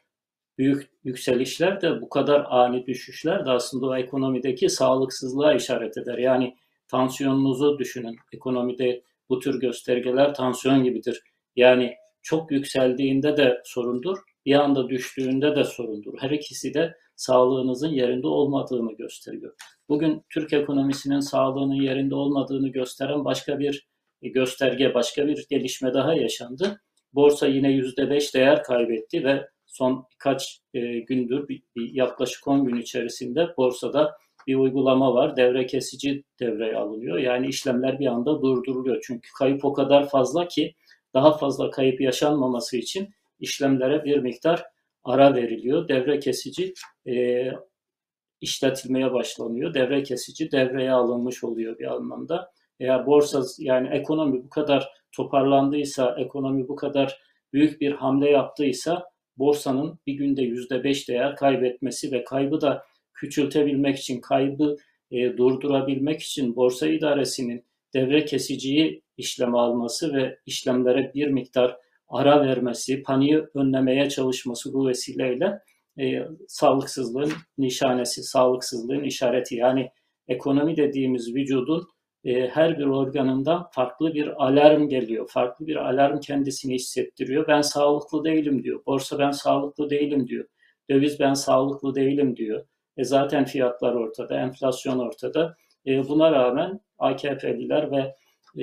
büyük 0.58 0.90
yükselişler 1.04 1.80
de 1.80 2.00
bu 2.00 2.08
kadar 2.08 2.46
ani 2.48 2.86
düşüşler 2.86 3.46
de 3.46 3.50
aslında 3.50 3.86
o 3.86 3.96
ekonomideki 3.96 4.68
sağlıksızlığa 4.68 5.54
işaret 5.54 5.98
eder. 5.98 6.18
Yani 6.18 6.56
tansiyonunuzu 6.88 7.78
düşünün. 7.78 8.16
Ekonomide 8.32 9.02
bu 9.28 9.38
tür 9.38 9.60
göstergeler 9.60 10.34
tansiyon 10.34 10.84
gibidir. 10.84 11.22
Yani 11.56 11.94
çok 12.22 12.52
yükseldiğinde 12.52 13.36
de 13.36 13.60
sorundur, 13.64 14.18
bir 14.46 14.54
anda 14.54 14.88
düştüğünde 14.88 15.56
de 15.56 15.64
sorundur. 15.64 16.14
Her 16.20 16.30
ikisi 16.30 16.74
de 16.74 16.96
sağlığınızın 17.20 17.88
yerinde 17.88 18.26
olmadığını 18.26 18.92
gösteriyor. 18.92 19.54
Bugün 19.88 20.22
Türk 20.30 20.52
ekonomisinin 20.52 21.20
sağlığının 21.20 21.82
yerinde 21.82 22.14
olmadığını 22.14 22.68
gösteren 22.68 23.24
başka 23.24 23.58
bir 23.58 23.88
gösterge, 24.22 24.94
başka 24.94 25.26
bir 25.26 25.46
gelişme 25.50 25.94
daha 25.94 26.14
yaşandı. 26.14 26.80
Borsa 27.12 27.46
yine 27.46 27.68
%5 27.68 28.34
değer 28.34 28.62
kaybetti 28.62 29.24
ve 29.24 29.48
son 29.66 30.06
birkaç 30.12 30.60
e, 30.74 30.98
gündür, 30.98 31.48
yaklaşık 31.76 32.48
10 32.48 32.64
gün 32.64 32.76
içerisinde 32.76 33.48
borsada 33.56 34.16
bir 34.46 34.54
uygulama 34.54 35.14
var. 35.14 35.36
Devre 35.36 35.66
kesici 35.66 36.24
devreye 36.40 36.76
alınıyor. 36.76 37.18
Yani 37.18 37.46
işlemler 37.46 37.98
bir 37.98 38.06
anda 38.06 38.42
durduruluyor. 38.42 39.02
Çünkü 39.06 39.28
kayıp 39.38 39.64
o 39.64 39.72
kadar 39.72 40.08
fazla 40.08 40.48
ki 40.48 40.74
daha 41.14 41.32
fazla 41.38 41.70
kayıp 41.70 42.00
yaşanmaması 42.00 42.76
için 42.76 43.08
işlemlere 43.40 44.04
bir 44.04 44.18
miktar 44.18 44.64
ara 45.04 45.34
veriliyor. 45.34 45.88
Devre 45.88 46.18
kesici 46.18 46.74
e, 47.06 47.46
işletilmeye 48.40 49.12
başlanıyor. 49.12 49.74
Devre 49.74 50.02
kesici 50.02 50.52
devreye 50.52 50.92
alınmış 50.92 51.44
oluyor 51.44 51.78
bir 51.78 51.92
anlamda. 51.92 52.52
Eğer 52.80 53.06
borsa 53.06 53.42
yani 53.58 53.88
ekonomi 53.88 54.44
bu 54.44 54.50
kadar 54.50 54.88
toparlandıysa, 55.12 56.16
ekonomi 56.18 56.68
bu 56.68 56.76
kadar 56.76 57.18
büyük 57.52 57.80
bir 57.80 57.92
hamle 57.92 58.30
yaptıysa 58.30 59.04
borsanın 59.36 59.98
bir 60.06 60.14
günde 60.14 60.42
yüzde 60.42 60.84
beş 60.84 61.08
değer 61.08 61.36
kaybetmesi 61.36 62.12
ve 62.12 62.24
kaybı 62.24 62.60
da 62.60 62.84
küçültebilmek 63.14 63.98
için, 63.98 64.20
kaybı 64.20 64.76
e, 65.10 65.36
durdurabilmek 65.36 66.22
için 66.22 66.56
borsa 66.56 66.88
idaresinin 66.88 67.64
devre 67.94 68.24
kesiciyi 68.24 69.02
işleme 69.16 69.58
alması 69.58 70.14
ve 70.14 70.38
işlemlere 70.46 71.14
bir 71.14 71.28
miktar 71.28 71.76
ara 72.10 72.40
vermesi, 72.40 73.02
paniği 73.02 73.42
önlemeye 73.54 74.08
çalışması 74.08 74.72
bu 74.72 74.88
vesileyle 74.88 75.58
e, 76.00 76.26
sağlıksızlığın 76.48 77.32
nişanesi, 77.58 78.22
sağlıksızlığın 78.22 79.04
işareti. 79.04 79.56
Yani 79.56 79.90
ekonomi 80.28 80.76
dediğimiz 80.76 81.34
vücudun 81.34 81.88
e, 82.24 82.48
her 82.48 82.78
bir 82.78 82.84
organından 82.86 83.68
farklı 83.72 84.14
bir 84.14 84.44
alarm 84.44 84.88
geliyor. 84.88 85.28
Farklı 85.28 85.66
bir 85.66 85.76
alarm 85.76 86.20
kendisini 86.20 86.74
hissettiriyor. 86.74 87.48
Ben 87.48 87.60
sağlıklı 87.60 88.24
değilim 88.24 88.62
diyor. 88.62 88.80
Borsa 88.86 89.18
ben 89.18 89.30
sağlıklı 89.30 89.90
değilim 89.90 90.28
diyor. 90.28 90.44
Döviz 90.90 91.20
ben 91.20 91.34
sağlıklı 91.34 91.94
değilim 91.94 92.36
diyor. 92.36 92.64
E 92.96 93.04
zaten 93.04 93.44
fiyatlar 93.44 93.94
ortada, 93.94 94.40
enflasyon 94.40 94.98
ortada. 94.98 95.56
E, 95.86 96.08
buna 96.08 96.32
rağmen 96.32 96.80
AKP'liler 96.98 97.90
ve 97.90 98.14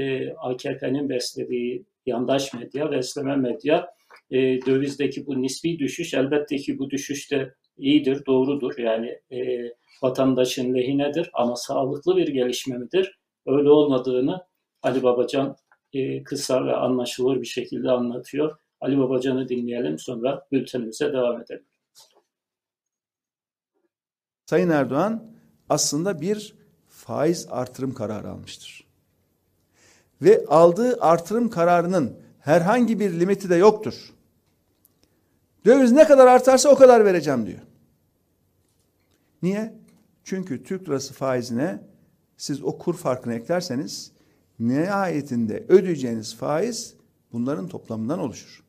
e, 0.01 0.33
AKP'nin 0.33 1.09
beslediği 1.09 1.85
yandaş 2.07 2.53
medya, 2.53 2.91
besleme 2.91 3.35
medya 3.35 3.87
e, 4.31 4.37
dövizdeki 4.37 5.27
bu 5.27 5.41
nispi 5.41 5.79
düşüş 5.79 6.13
elbette 6.13 6.55
ki 6.57 6.79
bu 6.79 6.89
düşüş 6.89 7.31
de 7.31 7.53
iyidir, 7.77 8.25
doğrudur. 8.25 8.77
Yani 8.77 9.19
e, 9.31 9.71
vatandaşın 10.03 10.73
lehinedir 10.73 11.29
ama 11.33 11.55
sağlıklı 11.55 12.17
bir 12.17 12.27
gelişme 12.27 12.77
midir? 12.77 13.19
Öyle 13.45 13.69
olmadığını 13.69 14.45
Ali 14.83 15.03
Babacan 15.03 15.55
e, 15.93 16.23
kısa 16.23 16.65
ve 16.65 16.75
anlaşılır 16.75 17.41
bir 17.41 17.47
şekilde 17.47 17.91
anlatıyor. 17.91 18.57
Ali 18.81 18.97
Babacan'ı 18.97 19.49
dinleyelim 19.49 19.99
sonra 19.99 20.47
bültenimize 20.51 21.13
devam 21.13 21.41
edelim. 21.41 21.65
Sayın 24.45 24.69
Erdoğan 24.69 25.31
aslında 25.69 26.21
bir 26.21 26.55
faiz 26.89 27.47
artırım 27.51 27.93
kararı 27.93 28.29
almıştır. 28.29 28.86
Ve 30.21 30.45
aldığı 30.47 31.01
artırım 31.01 31.49
kararının 31.49 32.17
herhangi 32.39 32.99
bir 32.99 33.19
limiti 33.19 33.49
de 33.49 33.55
yoktur. 33.55 34.13
Döviz 35.65 35.91
ne 35.91 36.07
kadar 36.07 36.27
artarsa 36.27 36.69
o 36.69 36.75
kadar 36.75 37.05
vereceğim 37.05 37.45
diyor. 37.45 37.59
Niye? 39.41 39.73
Çünkü 40.23 40.63
Türk 40.63 40.89
lirası 40.89 41.13
faizine 41.13 41.79
siz 42.37 42.63
o 42.63 42.77
kur 42.77 42.97
farkını 42.97 43.33
eklerseniz 43.33 44.11
nihayetinde 44.59 45.65
ödeyeceğiniz 45.67 46.35
faiz 46.35 46.95
bunların 47.33 47.67
toplamından 47.67 48.19
oluşur. 48.19 48.63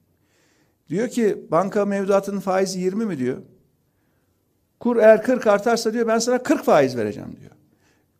Diyor 0.89 1.09
ki 1.09 1.47
banka 1.51 1.85
mevduatının 1.85 2.41
faizi 2.41 2.81
20 2.81 3.07
mi 3.07 3.19
diyor. 3.19 3.43
Kur 4.81 4.97
eğer 4.97 5.23
40 5.23 5.47
artarsa 5.47 5.93
diyor 5.93 6.07
ben 6.07 6.19
sana 6.19 6.43
40 6.43 6.65
faiz 6.65 6.97
vereceğim 6.97 7.37
diyor. 7.41 7.53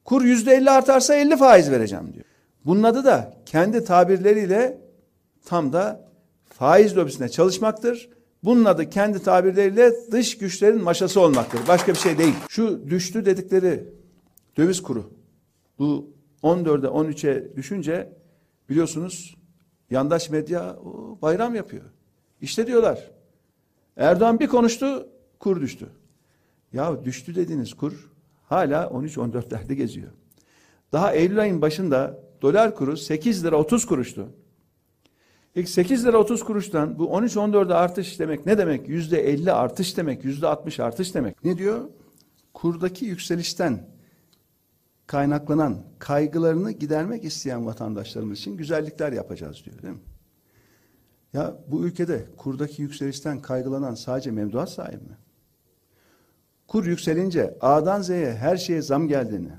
Kur 0.05 0.25
yüzde 0.25 0.55
50 0.55 0.71
artarsa 0.71 1.15
50 1.15 1.37
faiz 1.37 1.71
vereceğim 1.71 2.15
diyor. 2.15 2.25
Bunun 2.69 2.83
adı 2.83 3.05
da 3.05 3.37
kendi 3.47 3.85
tabirleriyle 3.85 4.81
tam 5.45 5.73
da 5.73 6.09
faiz 6.45 6.97
lobisine 6.97 7.29
çalışmaktır 7.29 8.09
Bunun 8.45 8.65
adı 8.65 8.91
kendi 8.91 9.23
tabirleriyle 9.23 9.93
dış 10.11 10.39
güçlerin 10.39 10.83
maşası 10.83 11.21
olmaktır. 11.21 11.61
Başka 11.69 11.93
bir 11.93 11.99
şey 11.99 12.19
değil. 12.19 12.35
Şu 12.49 12.91
düştü 12.91 13.25
dedikleri 13.25 13.85
döviz 14.57 14.83
kuru. 14.83 15.11
Bu 15.79 16.11
14'e 16.43 16.89
13'e 16.89 17.57
düşünce 17.57 18.13
biliyorsunuz 18.69 19.37
yandaş 19.91 20.31
medya 20.31 20.77
o, 20.77 21.19
bayram 21.23 21.55
yapıyor. 21.55 21.85
İşte 22.41 22.67
diyorlar. 22.67 23.11
Erdoğan 23.97 24.41
bir 24.41 24.47
konuştu 24.47 25.09
kur 25.39 25.61
düştü. 25.61 25.87
Ya 26.73 27.05
düştü 27.05 27.35
dediğiniz 27.35 27.75
kur 27.75 28.11
hala 28.45 28.85
13-14'lerde 28.85 29.73
geziyor. 29.75 30.11
Daha 30.93 31.13
Eylül 31.13 31.41
ayın 31.41 31.63
başında 31.63 32.28
dolar 32.43 32.75
kuru 32.75 32.97
8 32.97 33.45
lira 33.45 33.57
30 33.57 33.87
kuruştu. 33.87 34.29
İlk 35.55 35.69
8 35.69 36.07
lira 36.07 36.19
30 36.19 36.45
kuruştan 36.45 36.99
bu 36.99 37.05
13-14'e 37.05 37.75
artış 37.75 38.19
demek 38.19 38.47
ne 38.47 38.59
demek? 38.59 38.89
Yüzde 38.89 39.29
50 39.29 39.53
artış 39.53 39.97
demek, 39.97 40.25
yüzde 40.25 40.47
60 40.47 40.81
artış 40.81 41.15
demek. 41.15 41.45
Ne 41.45 41.59
diyor? 41.59 41.81
Kurdaki 42.55 43.05
yükselişten 43.05 43.87
kaynaklanan 45.07 45.77
kaygılarını 45.99 46.73
gidermek 46.73 47.25
isteyen 47.25 47.67
vatandaşlarımız 47.67 48.39
için 48.39 48.57
güzellikler 48.57 49.13
yapacağız 49.13 49.63
diyor 49.65 49.83
değil 49.83 49.95
mi? 49.95 50.01
Ya 51.33 51.57
bu 51.69 51.85
ülkede 51.85 52.27
kurdaki 52.37 52.83
yükselişten 52.83 53.43
kaygılanan 53.43 53.95
sadece 53.95 54.31
mevduat 54.31 54.71
sahibi 54.71 55.05
mi? 55.05 55.19
Kur 56.67 56.87
yükselince 56.87 57.59
A'dan 57.61 58.03
Z'ye 58.03 58.35
her 58.35 58.57
şeye 58.57 58.83
zam 58.83 59.09
geldiğini, 59.09 59.51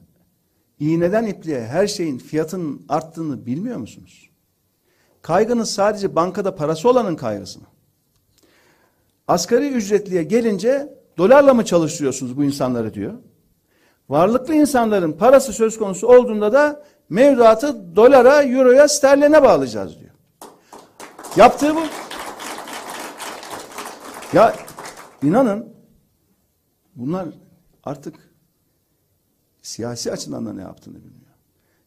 iğneden 0.80 1.26
ipliğe 1.26 1.68
her 1.68 1.88
şeyin 1.88 2.18
fiyatının 2.18 2.86
arttığını 2.90 3.46
bilmiyor 3.46 3.78
musunuz? 3.78 4.30
Kaygınız 5.22 5.72
sadece 5.72 6.16
bankada 6.16 6.56
parası 6.56 6.90
olanın 6.90 7.16
kaygısı 7.16 7.60
mı? 7.60 7.66
Asgari 9.28 9.70
ücretliye 9.70 10.24
gelince 10.24 10.94
dolarla 11.18 11.54
mı 11.54 11.66
çalıştırıyorsunuz 11.66 12.38
bu 12.38 12.44
insanları 12.44 12.94
diyor. 12.94 13.14
Varlıklı 14.10 14.56
insanların 14.56 15.12
parası 15.12 15.54
söz 15.54 15.80
konusu 15.80 16.08
olduğunda 16.08 16.54
da 16.54 16.84
mevduatı 17.10 17.96
dolara, 17.96 18.44
euroya, 18.44 18.88
sterline 18.88 19.44
bağlayacağız 19.44 20.00
diyor. 20.00 20.12
Yaptığı 21.36 21.76
bu. 21.76 21.82
Ya 24.34 24.56
inanın 25.24 25.74
bunlar 26.96 27.28
artık 27.84 28.29
siyasi 29.70 30.12
açıdan 30.12 30.46
da 30.46 30.54
ne 30.54 30.62
yaptığını 30.62 30.96
bilmiyor. 30.96 31.20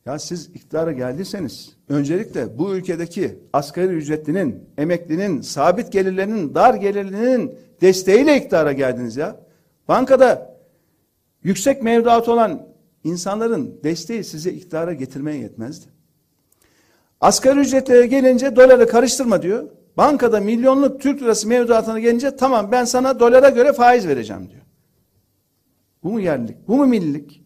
Ya 0.07 0.19
siz 0.19 0.47
iktidara 0.47 0.93
geldiyseniz 0.93 1.77
öncelikle 1.89 2.59
bu 2.59 2.75
ülkedeki 2.75 3.39
asgari 3.53 3.93
ücretlinin, 3.93 4.69
emeklinin, 4.79 5.41
sabit 5.41 5.93
gelirlerinin, 5.93 6.55
dar 6.55 6.75
gelirlinin 6.75 7.59
desteğiyle 7.81 8.37
iktidara 8.37 8.73
geldiniz 8.73 9.17
ya. 9.17 9.37
Bankada 9.89 10.57
yüksek 11.43 11.83
mevduat 11.83 12.29
olan 12.29 12.67
insanların 13.05 13.81
desteği 13.85 14.25
size 14.25 14.53
iktidara 14.53 14.93
getirmeye 14.93 15.39
yetmezdi. 15.39 15.87
Asgari 17.21 17.61
ücretlere 17.61 18.07
gelince 18.07 18.57
doları 18.57 18.89
karıştırma 18.89 19.43
diyor. 19.43 19.69
Bankada 19.97 20.41
milyonluk 20.41 21.01
Türk 21.01 21.23
lirası 21.23 21.49
mevduatına 21.49 22.01
gelince 22.01 22.37
tamam 22.37 22.73
ben 22.73 22.85
sana 22.85 23.21
dolara 23.21 23.49
göre 23.49 23.73
faiz 23.73 24.07
vereceğim 24.09 24.51
diyor. 24.51 24.63
Bu 26.03 26.11
mu 26.11 26.21
yerlilik? 26.21 26.69
Bu 26.69 26.77
mu 26.77 26.87
millilik? 26.87 27.42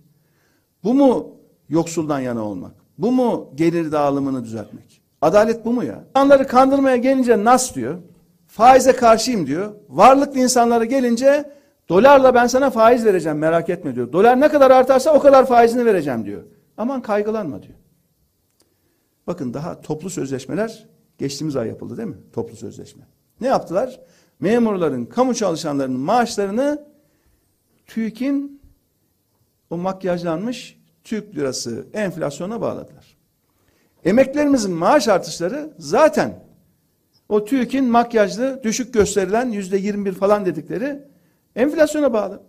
Bu 0.84 0.94
mu 0.94 1.36
yoksuldan 1.68 2.20
yana 2.20 2.42
olmak? 2.44 2.72
Bu 2.98 3.12
mu 3.12 3.50
gelir 3.54 3.92
dağılımını 3.92 4.44
düzeltmek? 4.44 5.02
Adalet 5.22 5.64
bu 5.64 5.72
mu 5.72 5.84
ya? 5.84 6.04
İnsanları 6.08 6.46
kandırmaya 6.46 6.96
gelince 6.96 7.44
nas 7.44 7.74
diyor. 7.74 7.98
Faize 8.46 8.92
karşıyım 8.92 9.46
diyor. 9.46 9.72
Varlıklı 9.88 10.40
insanlara 10.40 10.84
gelince 10.84 11.50
dolarla 11.88 12.34
ben 12.34 12.46
sana 12.46 12.70
faiz 12.70 13.04
vereceğim 13.04 13.38
merak 13.38 13.68
etme 13.68 13.94
diyor. 13.94 14.12
Dolar 14.12 14.40
ne 14.40 14.48
kadar 14.48 14.70
artarsa 14.70 15.14
o 15.14 15.20
kadar 15.20 15.46
faizini 15.46 15.84
vereceğim 15.84 16.24
diyor. 16.24 16.42
Aman 16.76 17.02
kaygılanma 17.02 17.62
diyor. 17.62 17.74
Bakın 19.26 19.54
daha 19.54 19.80
toplu 19.80 20.10
sözleşmeler 20.10 20.86
geçtiğimiz 21.18 21.56
ay 21.56 21.68
yapıldı 21.68 21.96
değil 21.96 22.08
mi? 22.08 22.16
Toplu 22.32 22.56
sözleşme. 22.56 23.02
Ne 23.40 23.46
yaptılar? 23.46 24.00
Memurların, 24.40 25.04
kamu 25.04 25.34
çalışanlarının 25.34 26.00
maaşlarını 26.00 26.86
TÜİK'in 27.86 28.55
o 29.70 29.76
makyajlanmış 29.76 30.78
Türk 31.04 31.36
lirası 31.36 31.86
enflasyona 31.92 32.60
bağladılar. 32.60 33.16
Emeklerimizin 34.04 34.72
maaş 34.72 35.08
artışları 35.08 35.70
zaten 35.78 36.44
o 37.28 37.44
TÜİK'in 37.44 37.84
makyajlı 37.84 38.60
düşük 38.62 38.94
gösterilen 38.94 39.50
yüzde 39.50 39.76
21 39.76 40.12
falan 40.12 40.46
dedikleri 40.46 41.02
enflasyona 41.56 42.12
bağlı. 42.12 42.42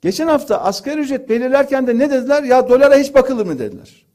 Geçen 0.00 0.26
hafta 0.26 0.60
asgari 0.60 1.00
ücret 1.00 1.28
belirlerken 1.28 1.86
de 1.86 1.98
ne 1.98 2.10
dediler? 2.10 2.42
Ya 2.42 2.68
dolara 2.68 2.96
hiç 2.96 3.14
bakılır 3.14 3.46
mı 3.46 3.58
dediler. 3.58 4.06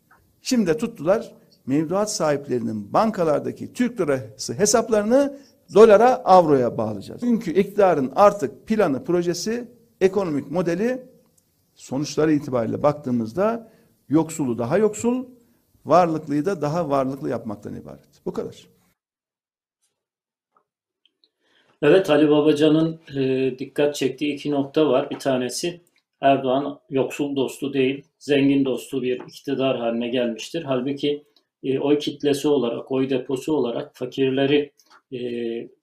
Şimdi 0.41 0.67
de 0.67 0.77
tuttular 0.77 1.31
mevduat 1.65 2.11
sahiplerinin 2.11 2.93
bankalardaki 2.93 3.73
Türk 3.73 4.01
lirası 4.01 4.53
hesaplarını 4.53 5.37
dolara, 5.73 6.15
avroya 6.15 6.77
bağlayacağız. 6.77 7.21
Çünkü 7.21 7.51
iktidarın 7.51 8.11
artık 8.15 8.67
planı, 8.67 9.03
projesi, 9.03 9.67
ekonomik 10.01 10.51
modeli 10.51 11.03
sonuçları 11.81 12.31
itibariyle 12.31 12.83
baktığımızda 12.83 13.71
yoksulu 14.09 14.57
daha 14.57 14.77
yoksul, 14.77 15.25
varlıklıyı 15.85 16.45
da 16.45 16.61
daha 16.61 16.89
varlıklı 16.89 17.29
yapmaktan 17.29 17.75
ibaret. 17.75 18.25
Bu 18.25 18.33
kadar. 18.33 18.67
Evet 21.81 22.09
Ali 22.09 22.29
Babacan'ın 22.29 22.99
e, 23.15 23.59
dikkat 23.59 23.95
çektiği 23.95 24.33
iki 24.33 24.51
nokta 24.51 24.89
var. 24.89 25.09
Bir 25.09 25.19
tanesi 25.19 25.81
Erdoğan 26.21 26.79
yoksul 26.89 27.35
dostu 27.35 27.73
değil, 27.73 28.03
zengin 28.19 28.65
dostu 28.65 29.01
bir 29.01 29.19
iktidar 29.19 29.77
haline 29.77 30.07
gelmiştir. 30.07 30.63
Halbuki 30.63 31.23
e, 31.63 31.79
oy 31.79 31.99
kitlesi 31.99 32.47
olarak, 32.47 32.91
oy 32.91 33.09
deposu 33.09 33.53
olarak 33.53 33.95
fakirleri 33.95 34.71
e, 35.11 35.19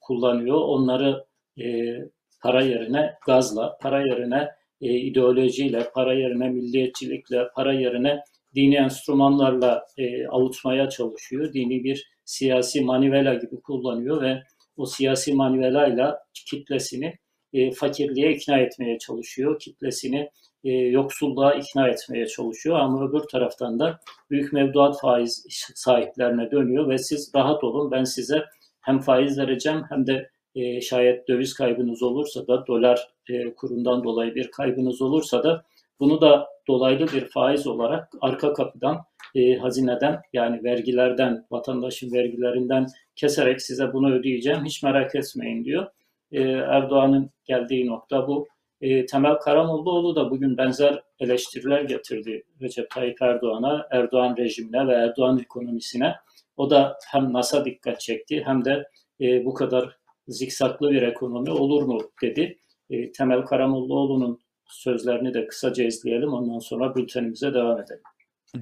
kullanıyor. 0.00 0.60
Onları 0.60 1.24
e, 1.60 1.96
para 2.42 2.62
yerine 2.62 3.14
gazla, 3.26 3.78
para 3.78 4.00
yerine 4.00 4.57
e, 4.80 4.94
ideolojiyle, 4.94 5.90
para 5.94 6.14
yerine 6.14 6.48
milliyetçilikle, 6.48 7.48
para 7.54 7.72
yerine 7.72 8.20
dini 8.54 8.76
enstrümanlarla 8.76 9.86
e, 9.98 10.26
avutmaya 10.26 10.88
çalışıyor. 10.88 11.52
Dini 11.52 11.84
bir 11.84 12.08
siyasi 12.24 12.80
manivela 12.80 13.34
gibi 13.34 13.60
kullanıyor 13.60 14.22
ve 14.22 14.42
o 14.76 14.86
siyasi 14.86 15.34
manivelayla 15.34 16.18
kitlesini 16.50 17.18
e, 17.52 17.70
fakirliğe 17.70 18.32
ikna 18.32 18.58
etmeye 18.58 18.98
çalışıyor. 18.98 19.58
Kitlesini 19.60 20.30
e, 20.64 20.70
yoksulluğa 20.70 21.54
ikna 21.54 21.88
etmeye 21.88 22.26
çalışıyor. 22.26 22.78
Ama 22.78 23.08
öbür 23.08 23.20
taraftan 23.20 23.78
da 23.78 24.00
büyük 24.30 24.52
mevduat 24.52 25.00
faiz 25.00 25.46
sahiplerine 25.74 26.50
dönüyor 26.50 26.88
ve 26.88 26.98
siz 26.98 27.32
rahat 27.34 27.64
olun 27.64 27.90
ben 27.90 28.04
size 28.04 28.44
hem 28.80 29.00
faiz 29.00 29.38
vereceğim 29.38 29.82
hem 29.88 30.06
de 30.06 30.30
e, 30.58 30.80
şayet 30.80 31.28
döviz 31.28 31.54
kaybınız 31.54 32.02
olursa 32.02 32.46
da 32.46 32.66
dolar 32.66 33.08
e, 33.28 33.54
kurundan 33.54 34.04
dolayı 34.04 34.34
bir 34.34 34.50
kaybınız 34.50 35.02
olursa 35.02 35.42
da 35.42 35.64
bunu 36.00 36.20
da 36.20 36.48
dolaylı 36.68 37.06
bir 37.06 37.28
faiz 37.28 37.66
olarak 37.66 38.08
arka 38.20 38.52
kapıdan 38.52 38.98
e, 39.34 39.54
hazineden 39.54 40.20
yani 40.32 40.64
vergilerden 40.64 41.46
vatandaşın 41.50 42.12
vergilerinden 42.12 42.86
keserek 43.16 43.62
size 43.62 43.92
bunu 43.92 44.12
ödeyeceğim 44.14 44.64
hiç 44.64 44.82
merak 44.82 45.14
etmeyin 45.14 45.64
diyor. 45.64 45.86
E, 46.32 46.42
Erdoğan'ın 46.50 47.30
geldiği 47.44 47.86
nokta 47.86 48.28
bu. 48.28 48.48
E, 48.80 49.06
Temel 49.06 49.34
Karamollaoğlu 49.34 50.16
da 50.16 50.30
bugün 50.30 50.56
benzer 50.56 51.02
eleştiriler 51.20 51.80
getirdi 51.80 52.44
Recep 52.62 52.90
Tayyip 52.90 53.22
Erdoğan'a, 53.22 53.86
Erdoğan 53.90 54.36
rejimine 54.36 54.86
ve 54.86 54.92
Erdoğan 54.92 55.38
ekonomisine. 55.38 56.14
O 56.56 56.70
da 56.70 56.98
hem 57.06 57.32
NASA 57.32 57.64
dikkat 57.64 58.00
çekti 58.00 58.42
hem 58.46 58.64
de 58.64 58.88
e, 59.20 59.44
bu 59.44 59.54
kadar 59.54 59.98
zikzaklı 60.28 60.90
bir 60.90 61.02
ekonomi 61.02 61.50
olur 61.50 61.82
mu 61.82 62.00
dedi. 62.22 62.58
E, 62.90 63.12
Temel 63.12 63.42
Karamollaoğlu'nun 63.42 64.40
sözlerini 64.68 65.34
de 65.34 65.46
kısaca 65.46 65.84
izleyelim 65.84 66.32
ondan 66.32 66.58
sonra 66.58 66.94
bültenimize 66.94 67.54
devam 67.54 67.80
edelim. 67.80 68.02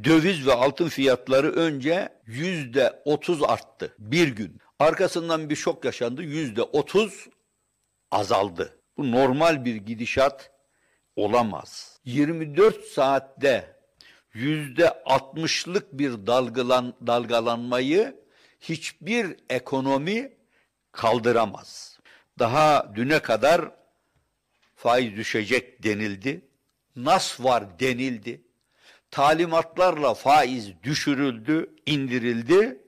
Döviz 0.05 0.47
ve 0.47 0.53
altın 0.53 0.89
fiyatları 0.89 1.53
önce 1.53 2.09
yüzde 2.27 3.03
otuz 3.05 3.43
arttı 3.43 3.95
bir 3.99 4.29
gün. 4.29 4.59
Arkasından 4.79 5.51
bir 5.51 5.57
şok 5.57 5.85
yaşandı 5.85 6.23
yüzde 6.23 6.63
otuz 6.63 7.29
azaldı. 8.11 8.81
Bu 8.97 9.13
normal 9.13 9.65
bir 9.65 9.75
gidişat 9.75 10.51
olamaz. 11.17 12.01
24 12.05 12.85
saatte 12.85 13.77
yüzde 14.35 15.03
altmışlık 15.05 15.93
bir 15.93 16.27
dalgalan, 16.27 16.95
dalgalanmayı 17.07 18.17
hiçbir 18.61 19.37
ekonomi 19.51 20.36
kaldıramaz. 20.97 21.99
Daha 22.39 22.93
düne 22.95 23.23
kadar 23.23 23.71
faiz 24.77 25.17
düşecek 25.17 25.83
denildi. 25.83 26.49
Nas 26.97 27.41
var 27.41 27.81
denildi. 27.81 28.43
Talimatlarla 29.11 30.15
faiz 30.15 30.83
düşürüldü, 30.83 31.75
indirildi. 31.87 32.83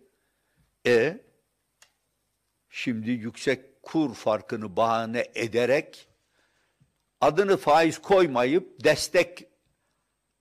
E 0.86 1.20
şimdi 2.70 3.10
yüksek 3.10 3.82
kur 3.82 4.14
farkını 4.14 4.76
bahane 4.76 5.26
ederek 5.34 6.08
adını 7.20 7.56
faiz 7.56 7.98
koymayıp 7.98 8.84
destek 8.84 9.44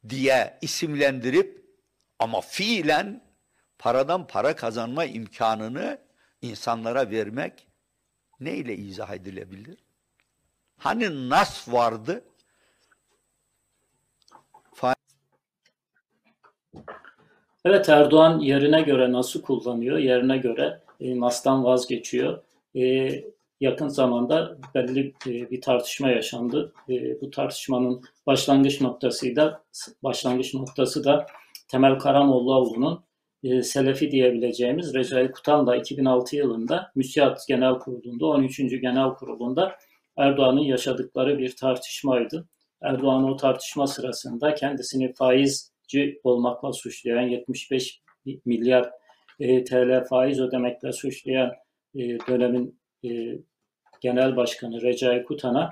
diye 0.09 0.57
isimlendirip 0.61 1.65
ama 2.19 2.41
fiilen 2.41 3.23
paradan 3.79 4.27
para 4.27 4.55
kazanma 4.55 5.05
imkanını 5.05 6.06
insanlara 6.41 7.11
vermek 7.11 7.67
neyle 8.39 8.75
izah 8.75 9.13
edilebilir? 9.13 9.77
Hani 10.77 11.29
nas 11.29 11.67
vardı? 11.67 12.23
Evet 17.65 17.89
Erdoğan 17.89 18.39
yerine 18.39 18.81
göre 18.81 19.11
nasıl 19.11 19.41
kullanıyor, 19.41 19.97
yerine 19.97 20.37
göre 20.37 20.81
e, 20.99 21.19
NAS'tan 21.19 21.63
vazgeçiyor. 21.63 22.43
E, 22.75 23.11
yakın 23.61 23.87
zamanda 23.87 24.57
belli 24.75 25.13
e, 25.27 25.51
bir 25.51 25.61
tartışma 25.61 26.09
yaşandı. 26.09 26.73
E, 26.89 27.21
bu 27.21 27.31
tartışmanın 27.31 28.01
başlangıç 28.27 28.81
noktası 28.81 29.35
da 29.35 29.63
başlangıç 30.03 30.53
noktası 30.53 31.03
da 31.03 31.25
Temel 31.67 31.99
Karamollaoğlu'nun 31.99 33.03
e, 33.43 33.61
Selefi 33.61 34.11
diyebileceğimiz 34.11 34.93
Recai 34.93 35.31
Kutan 35.31 35.67
da 35.67 35.75
2006 35.75 36.35
yılında 36.35 36.91
Müsiyat 36.95 37.47
Genel 37.47 37.73
Kurulu'nda 37.73 38.25
13. 38.25 38.57
Genel 38.57 39.09
Kurulu'nda 39.09 39.75
Erdoğan'ın 40.17 40.63
yaşadıkları 40.63 41.37
bir 41.37 41.55
tartışmaydı. 41.55 42.47
Erdoğan 42.81 43.23
o 43.23 43.35
tartışma 43.35 43.87
sırasında 43.87 44.55
kendisini 44.55 45.13
faizci 45.13 46.19
olmakla 46.23 46.73
suçlayan 46.73 47.21
75 47.21 48.01
milyar 48.45 48.91
e, 49.39 49.63
TL 49.63 50.03
faiz 50.09 50.39
ödemekle 50.39 50.91
suçlayan 50.91 51.53
e, 51.95 51.99
dönemin 52.27 52.79
e, 53.03 53.09
genel 54.01 54.35
başkanı 54.35 54.81
Recai 54.81 55.23
Kutan'a 55.23 55.69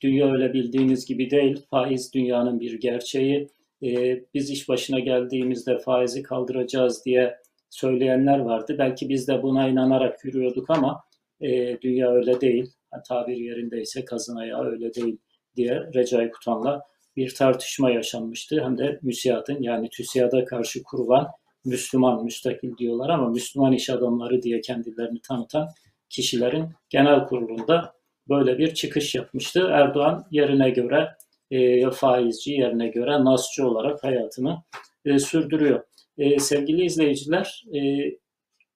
dünya 0.00 0.32
öyle 0.32 0.52
bildiğiniz 0.52 1.06
gibi 1.06 1.30
değil, 1.30 1.66
faiz 1.70 2.14
dünyanın 2.14 2.60
bir 2.60 2.80
gerçeği, 2.80 3.48
e, 3.82 4.20
biz 4.34 4.50
iş 4.50 4.68
başına 4.68 5.00
geldiğimizde 5.00 5.78
faizi 5.78 6.22
kaldıracağız 6.22 7.04
diye 7.04 7.36
söyleyenler 7.70 8.38
vardı. 8.38 8.76
Belki 8.78 9.08
biz 9.08 9.28
de 9.28 9.42
buna 9.42 9.68
inanarak 9.68 10.24
yürüyorduk 10.24 10.70
ama 10.70 11.04
e, 11.40 11.80
dünya 11.80 12.10
öyle 12.10 12.40
değil. 12.40 12.72
Tabir 13.08 13.36
yerindeyse 13.36 14.04
kazın 14.04 14.36
ayağı 14.36 14.64
öyle 14.64 14.94
değil 14.94 15.18
diye 15.56 15.82
Recai 15.94 16.30
Kutan'la 16.30 16.82
bir 17.16 17.34
tartışma 17.34 17.90
yaşanmıştı. 17.90 18.64
Hem 18.64 18.78
de 18.78 18.98
müsiyatın 19.02 19.62
yani 19.62 19.90
TÜSİAD'a 19.90 20.44
karşı 20.44 20.82
kurulan 20.82 21.28
Müslüman, 21.64 22.24
müstakil 22.24 22.76
diyorlar 22.76 23.08
ama 23.08 23.28
Müslüman 23.28 23.72
iş 23.72 23.90
adamları 23.90 24.42
diye 24.42 24.60
kendilerini 24.60 25.20
tanıtan 25.20 25.68
kişilerin 26.08 26.68
genel 26.88 27.26
kurulunda 27.26 27.94
böyle 28.28 28.58
bir 28.58 28.74
çıkış 28.74 29.14
yapmıştı. 29.14 29.68
Erdoğan 29.72 30.26
yerine 30.30 30.70
göre 30.70 31.08
e, 31.50 31.90
faizci 31.90 32.52
yerine 32.52 32.88
göre 32.88 33.24
nasçı 33.24 33.68
olarak 33.68 34.04
hayatını 34.04 34.62
e, 35.04 35.18
sürdürüyor. 35.18 35.82
E, 36.18 36.38
sevgili 36.38 36.84
izleyiciler, 36.84 37.64
e, 37.74 37.80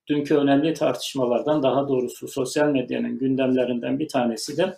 dünkü 0.09 0.35
önemli 0.35 0.75
tartışmalardan 0.75 1.63
daha 1.63 1.89
doğrusu 1.89 2.29
sosyal 2.29 2.69
medyanın 2.69 3.19
gündemlerinden 3.19 3.99
bir 3.99 4.09
tanesi 4.09 4.57
de 4.57 4.77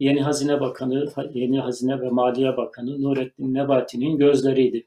Yeni 0.00 0.22
Hazine 0.22 0.60
Bakanı, 0.60 1.12
Yeni 1.34 1.60
Hazine 1.60 2.00
ve 2.00 2.08
Maliye 2.10 2.56
Bakanı 2.56 3.02
Nurettin 3.02 3.54
Nebati'nin 3.54 4.18
gözleriydi. 4.18 4.86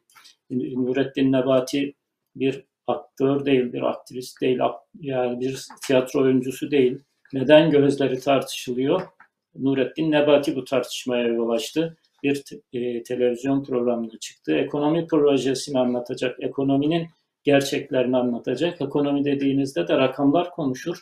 Nurettin 0.50 1.32
Nebati 1.32 1.94
bir 2.36 2.64
aktör 2.88 3.46
değil, 3.46 3.74
bir 3.74 3.82
aktivist 3.82 4.42
değil, 4.42 4.60
yani 5.00 5.40
bir 5.40 5.66
tiyatro 5.88 6.22
oyuncusu 6.22 6.72
değil. 6.72 7.00
Neden 7.34 7.72
gözleri 7.72 8.20
tartışılıyor? 8.20 9.02
Nurettin 9.56 10.12
Nebati 10.12 10.56
bu 10.56 10.66
tartışmaya 10.66 11.28
yol 11.28 11.50
açtı. 11.50 11.98
Bir 12.26 12.44
e, 12.74 13.04
televizyon 13.04 13.64
programına 13.64 14.20
çıktı. 14.20 14.56
Ekonomi 14.56 15.08
projesini 15.08 15.80
anlatacak, 15.80 16.44
ekonominin 16.44 17.08
gerçeklerini 17.44 18.18
anlatacak. 18.18 18.82
Ekonomi 18.82 19.26
dediğinizde 19.26 19.88
de 19.88 19.98
rakamlar 19.98 20.52
konuşur, 20.52 21.02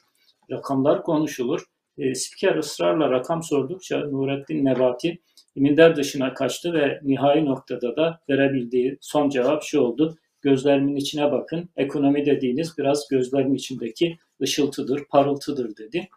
rakamlar 0.52 1.04
konuşulur. 1.04 1.66
E, 1.98 2.16
spiker 2.16 2.56
ısrarla 2.56 3.12
rakam 3.12 3.44
sordukça 3.44 4.00
Nurettin 4.00 4.66
Nebati 4.66 5.20
minder 5.56 5.96
dışına 5.96 6.34
kaçtı 6.34 6.74
ve 6.74 7.00
nihai 7.04 7.46
noktada 7.46 7.96
da 7.96 8.20
verebildiği 8.30 8.98
son 9.02 9.30
cevap 9.30 9.64
şu 9.64 9.82
oldu. 9.82 10.18
Gözlerimin 10.42 10.96
içine 10.96 11.32
bakın. 11.32 11.70
Ekonomi 11.78 12.26
dediğiniz 12.26 12.78
biraz 12.78 13.08
gözlerin 13.08 13.54
içindeki 13.54 14.18
ışıltıdır, 14.42 15.06
parıltıdır 15.10 15.78
dedi. 15.78 16.08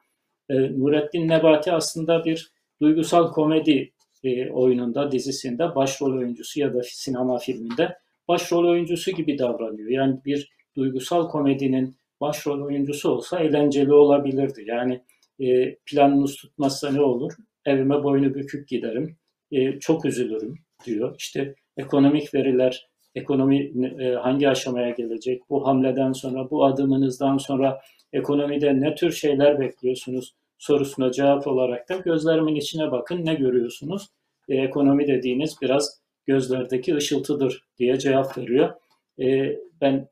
E, 0.49 0.55
Nurettin 0.81 1.29
Nebati 1.29 1.73
aslında 1.73 2.25
bir 2.25 2.51
duygusal 2.81 3.33
komedi 3.33 3.93
e, 4.27 4.51
oyununda, 4.51 5.13
dizisinde 5.13 5.75
başrol 5.75 6.19
oyuncusu 6.19 6.61
ya 6.61 6.75
da 6.75 6.83
sinema 6.83 7.39
filminde 7.39 7.97
başrol 8.29 8.69
oyuncusu 8.69 9.11
gibi 9.11 9.39
davranıyor. 9.39 9.91
Yani 9.91 10.21
bir 10.25 10.51
duygusal 10.77 11.29
komedinin 11.29 11.97
başrol 12.21 12.61
oyuncusu 12.61 13.11
olsa 13.11 13.41
eğlenceli 13.41 13.93
olabilirdi. 13.93 14.65
Yani 14.67 15.03
e, 15.41 15.75
planınız 15.75 16.37
tutmazsa 16.37 16.91
ne 16.91 17.01
olur? 17.01 17.33
Evime 17.65 18.03
boynu 18.03 18.35
bükük 18.35 18.69
giderim. 18.69 19.17
E, 19.51 19.79
çok 19.79 20.05
üzülürüm 20.05 20.55
diyor. 20.87 21.15
İşte 21.19 21.55
ekonomik 21.77 22.35
veriler, 22.35 22.89
ekonomi 23.15 23.73
e, 24.01 24.15
hangi 24.15 24.49
aşamaya 24.49 24.91
gelecek? 24.91 25.43
Bu 25.51 25.67
hamleden 25.67 26.13
sonra, 26.13 26.51
bu 26.51 26.65
adımınızdan 26.65 27.39
sonra 27.39 27.81
ekonomide 28.13 28.81
ne 28.81 28.95
tür 28.95 29.13
şeyler 29.13 29.61
bekliyorsunuz? 29.61 30.35
sorusuna 30.59 31.13
cevap 31.13 31.47
olarak 31.47 31.89
da 31.89 31.97
gözlerimin 31.97 32.55
içine 32.55 32.93
bakın 32.93 33.25
ne 33.27 33.35
görüyorsunuz? 33.35 34.09
E, 34.49 34.57
ekonomi 34.57 35.07
dediğiniz 35.09 35.57
biraz 35.63 36.01
gözlerdeki 36.27 36.97
ışıltıdır 36.97 37.65
diye 37.79 37.99
cevap 37.99 38.39
veriyor. 38.39 38.75
E, 39.21 39.57
ben 39.81 40.09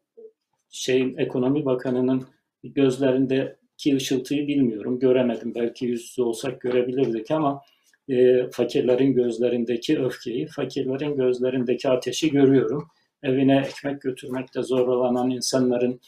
şeyin 0.70 1.16
ekonomi 1.16 1.64
bakanının 1.64 2.26
gözlerindeki 2.64 3.96
ışıltıyı 3.96 4.46
bilmiyorum, 4.46 4.98
göremedim. 4.98 5.54
Belki 5.54 5.86
yüz 5.86 6.02
yüze 6.02 6.22
olsak 6.22 6.60
görebilirdik 6.60 7.30
ama 7.30 7.62
e, 8.08 8.50
fakirlerin 8.50 9.14
gözlerindeki 9.14 9.98
öfkeyi, 9.98 10.46
fakirlerin 10.46 11.16
gözlerindeki 11.16 11.88
ateşi 11.88 12.30
görüyorum. 12.30 12.88
Evine 13.22 13.66
ekmek 13.68 14.02
götürmekte 14.02 14.62
zorlanan 14.62 15.30
insanların 15.30 16.00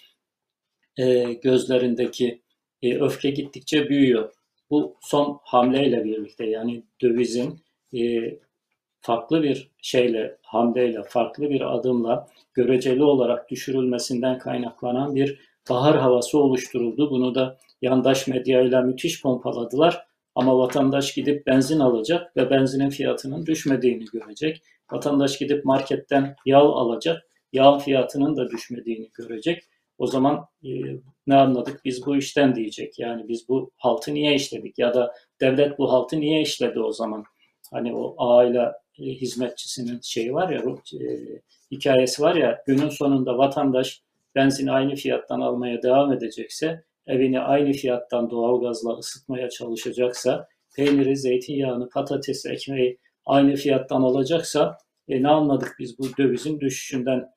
e, 0.96 1.32
gözlerindeki 1.32 2.42
e, 2.82 2.98
öfke 2.98 3.30
gittikçe 3.30 3.88
büyüyor. 3.88 4.32
Bu 4.70 4.96
son 5.00 5.40
hamleyle 5.42 6.04
birlikte 6.04 6.46
yani 6.46 6.82
dövizin 7.02 7.65
e, 7.94 7.98
farklı 9.00 9.42
bir 9.42 9.70
şeyle, 9.82 10.36
hamleyle, 10.42 11.02
farklı 11.08 11.50
bir 11.50 11.74
adımla 11.74 12.26
göreceli 12.54 13.02
olarak 13.04 13.50
düşürülmesinden 13.50 14.38
kaynaklanan 14.38 15.14
bir 15.14 15.40
bahar 15.70 15.98
havası 15.98 16.38
oluşturuldu. 16.38 17.10
Bunu 17.10 17.34
da 17.34 17.58
yandaş 17.82 18.26
medyayla 18.26 18.80
müthiş 18.80 19.22
pompaladılar. 19.22 20.06
Ama 20.34 20.58
vatandaş 20.58 21.14
gidip 21.14 21.46
benzin 21.46 21.80
alacak 21.80 22.36
ve 22.36 22.50
benzinin 22.50 22.90
fiyatının 22.90 23.46
düşmediğini 23.46 24.04
görecek. 24.04 24.62
Vatandaş 24.92 25.38
gidip 25.38 25.64
marketten 25.64 26.36
yağ 26.46 26.58
alacak, 26.58 27.22
yağ 27.52 27.78
fiyatının 27.78 28.36
da 28.36 28.50
düşmediğini 28.50 29.10
görecek. 29.14 29.62
O 29.98 30.06
zaman 30.06 30.46
e, 30.64 30.68
ne 31.26 31.36
anladık 31.36 31.80
biz 31.84 32.06
bu 32.06 32.16
işten 32.16 32.54
diyecek. 32.54 32.98
Yani 32.98 33.28
biz 33.28 33.48
bu 33.48 33.70
haltı 33.76 34.14
niye 34.14 34.34
işledik 34.34 34.78
ya 34.78 34.94
da 34.94 35.14
devlet 35.40 35.78
bu 35.78 35.92
haltı 35.92 36.20
niye 36.20 36.42
işledi 36.42 36.80
o 36.80 36.92
zaman? 36.92 37.24
Hani 37.72 37.94
o 37.94 38.14
aile 38.18 38.72
e, 38.98 39.04
hizmetçisinin 39.04 40.00
şeyi 40.02 40.34
var 40.34 40.50
ya 40.50 40.62
e, 41.00 41.06
hikayesi 41.70 42.22
var 42.22 42.34
ya 42.34 42.62
günün 42.66 42.88
sonunda 42.88 43.38
vatandaş 43.38 44.02
benzini 44.34 44.72
aynı 44.72 44.94
fiyattan 44.94 45.40
almaya 45.40 45.82
devam 45.82 46.12
edecekse 46.12 46.84
evini 47.06 47.40
aynı 47.40 47.72
fiyattan 47.72 48.30
doğalgazla 48.30 48.98
ısıtmaya 48.98 49.50
çalışacaksa 49.50 50.48
peyniri, 50.76 51.16
zeytinyağını, 51.16 51.88
patatesi, 51.88 52.48
ekmeği 52.48 52.98
aynı 53.26 53.56
fiyattan 53.56 54.02
alacaksa 54.02 54.78
e, 55.08 55.22
ne 55.22 55.28
anladık 55.28 55.76
biz 55.78 55.98
bu 55.98 56.04
dövizin 56.18 56.60
düşüşünden 56.60 57.30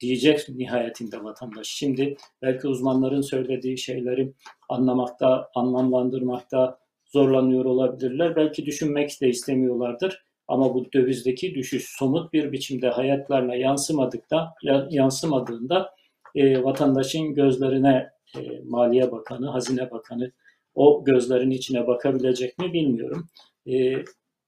diyecek 0.00 0.48
nihayetinde 0.48 1.24
vatandaş. 1.24 1.66
Şimdi 1.66 2.16
belki 2.42 2.68
uzmanların 2.68 3.20
söylediği 3.20 3.78
şeyleri 3.78 4.32
anlamakta, 4.68 5.50
anlamlandırmakta 5.54 6.78
zorlanıyor 7.14 7.64
olabilirler. 7.64 8.36
Belki 8.36 8.66
düşünmek 8.66 9.20
de 9.20 9.28
istemiyorlardır. 9.28 10.24
Ama 10.48 10.74
bu 10.74 10.92
dövizdeki 10.92 11.54
düşüş 11.54 11.84
somut 11.98 12.32
bir 12.32 12.52
biçimde 12.52 12.88
hayatlarına 12.88 13.54
yansımadıkta, 13.54 14.54
yansımadığında 14.90 15.94
e, 16.34 16.62
vatandaşın 16.62 17.34
gözlerine 17.34 18.10
e, 18.36 18.40
Maliye 18.64 19.12
Bakanı, 19.12 19.50
Hazine 19.50 19.90
Bakanı 19.90 20.32
o 20.74 21.04
gözlerin 21.04 21.50
içine 21.50 21.86
bakabilecek 21.86 22.58
mi 22.58 22.72
bilmiyorum. 22.72 23.28
E, 23.66 23.94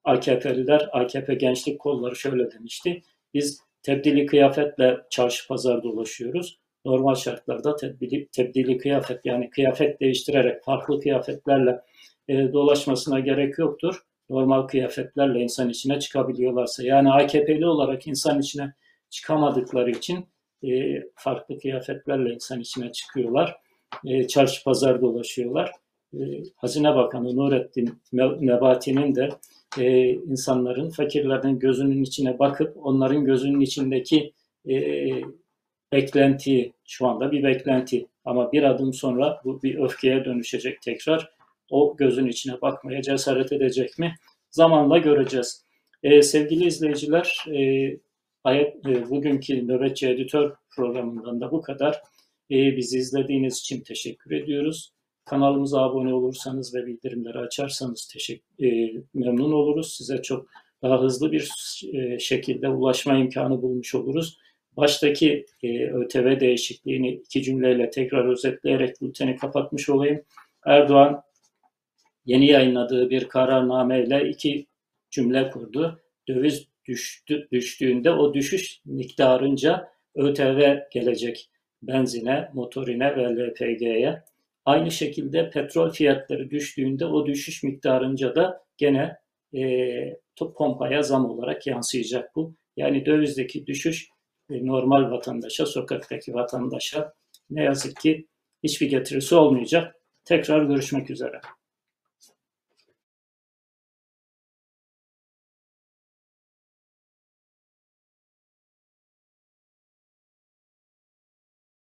AKP'liler, 0.05 0.89
AKP 0.93 1.35
gençlik 1.35 1.81
kolları 1.81 2.17
şöyle 2.17 2.51
demişti. 2.51 3.03
Biz 3.35 3.61
tebdili 3.83 4.27
kıyafetle 4.27 4.97
çarşı 5.11 5.49
pazar 5.49 5.83
dolaşıyoruz. 5.83 6.59
normal 6.85 7.15
şartlarda 7.15 7.77
tebdili, 7.77 8.27
tebdili 8.33 8.79
kıyafet 8.79 9.21
yani 9.25 9.51
kıyafet 9.51 10.01
değiştirerek 10.01 10.65
farklı 10.65 11.01
kıyafetlerle 11.01 11.81
e, 12.29 12.53
dolaşmasına 12.53 13.21
gerek 13.21 13.59
yoktur. 13.59 14.03
Normal 14.31 14.63
kıyafetlerle 14.63 15.41
insan 15.41 15.69
içine 15.69 16.01
çıkabiliyorlarsa 16.01 16.83
yani 16.83 17.13
AKP'li 17.13 17.67
olarak 17.67 18.07
insan 18.07 18.41
içine 18.41 18.73
çıkamadıkları 19.11 19.91
için 19.91 20.27
e, 20.65 21.03
farklı 21.15 21.59
kıyafetlerle 21.59 22.35
insan 22.35 22.61
içine 22.61 22.93
çıkıyorlar. 22.93 23.57
E, 24.05 24.27
çarşı 24.27 24.65
pazar 24.65 25.01
dolaşıyorlar. 25.01 25.73
E, 26.15 26.19
Hazine 26.57 26.95
Bakanı 26.95 27.37
Nurettin 27.37 28.03
Nebati'nin 28.41 29.15
de 29.15 29.29
e, 29.79 30.11
insanların, 30.11 30.91
fakirlerin 30.91 31.59
gözünün 31.59 32.03
içine 32.03 32.39
bakıp 32.39 32.87
onların 32.87 33.25
gözünün 33.25 33.61
içindeki 33.61 34.33
e, 34.69 34.77
beklenti, 35.93 36.73
şu 36.85 37.07
anda 37.07 37.33
bir 37.33 37.43
beklenti 37.43 38.07
ama 38.25 38.53
bir 38.53 38.63
adım 38.63 38.93
sonra 38.93 39.41
bu 39.45 39.63
bir 39.63 39.79
öfkeye 39.79 40.25
dönüşecek 40.25 40.83
tekrar. 40.83 41.36
O 41.71 41.97
gözün 41.97 42.27
içine 42.27 42.61
bakmaya 42.61 43.03
cesaret 43.03 43.53
edecek 43.53 43.99
mi? 43.99 44.15
Zamanla 44.51 44.99
göreceğiz. 44.99 45.65
E, 46.03 46.23
sevgili 46.23 46.67
izleyiciler, 46.67 47.45
e, 47.49 47.61
e, 48.47 49.11
bugünkü 49.11 49.69
Nöbetçi 49.69 50.09
Editör 50.09 50.53
programından 50.77 51.41
da 51.41 51.51
bu 51.51 51.63
kadar. 51.63 52.03
E, 52.51 52.77
bizi 52.77 52.99
izlediğiniz 52.99 53.59
için 53.59 53.81
teşekkür 53.81 54.31
ediyoruz. 54.31 54.93
Kanalımıza 55.25 55.83
abone 55.83 56.15
olursanız 56.15 56.75
ve 56.75 56.87
bildirimleri 56.87 57.39
açarsanız 57.39 58.09
teşekkür, 58.13 58.65
e, 58.65 58.93
memnun 59.15 59.53
oluruz. 59.53 59.97
Size 59.97 60.23
çok 60.23 60.47
daha 60.83 61.03
hızlı 61.03 61.33
bir 61.33 61.51
e, 61.93 62.19
şekilde 62.19 62.69
ulaşma 62.69 63.19
imkanı 63.19 63.63
bulmuş 63.63 63.95
oluruz. 63.95 64.39
Baştaki 64.77 65.47
e, 65.63 65.87
ÖTV 65.87 66.41
değişikliğini 66.41 67.11
iki 67.11 67.43
cümleyle 67.43 67.91
tekrar 67.91 68.29
özetleyerek 68.29 69.01
bülteni 69.03 69.37
kapatmış 69.37 69.89
olayım. 69.89 70.23
Erdoğan 70.67 71.23
yeni 72.27 72.47
yayınladığı 72.47 73.11
bir 73.11 73.29
kararnameyle 73.29 74.29
iki 74.29 74.67
cümle 75.11 75.51
kurdu. 75.51 76.01
Döviz 76.29 76.69
düştü, 76.89 77.49
düştüğünde 77.53 78.11
o 78.11 78.35
düşüş 78.35 78.81
miktarınca 78.85 79.89
ÖTV 80.15 80.79
gelecek 80.93 81.51
benzine, 81.83 82.51
motorine 82.55 83.17
ve 83.17 83.47
LPG'ye. 83.47 84.23
Aynı 84.65 84.91
şekilde 84.91 85.51
petrol 85.51 85.91
fiyatları 85.91 86.51
düştüğünde 86.51 87.07
o 87.07 87.27
düşüş 87.27 87.63
miktarınca 87.63 88.35
da 88.35 88.65
gene 88.77 89.17
e, 89.55 89.63
pompaya 90.57 91.03
zam 91.03 91.31
olarak 91.31 91.67
yansıyacak 91.67 92.37
bu. 92.37 92.55
Yani 92.77 93.07
dövizdeki 93.07 93.67
düşüş 93.67 94.09
e, 94.51 94.67
normal 94.67 95.11
vatandaşa, 95.11 95.67
sokaktaki 95.67 96.35
vatandaşa 96.35 97.13
ne 97.51 97.63
yazık 97.63 97.97
ki 97.97 98.27
hiçbir 98.63 98.91
getirisi 98.91 99.35
olmayacak. 99.35 99.97
Tekrar 100.25 100.65
görüşmek 100.65 101.11
üzere. 101.11 101.41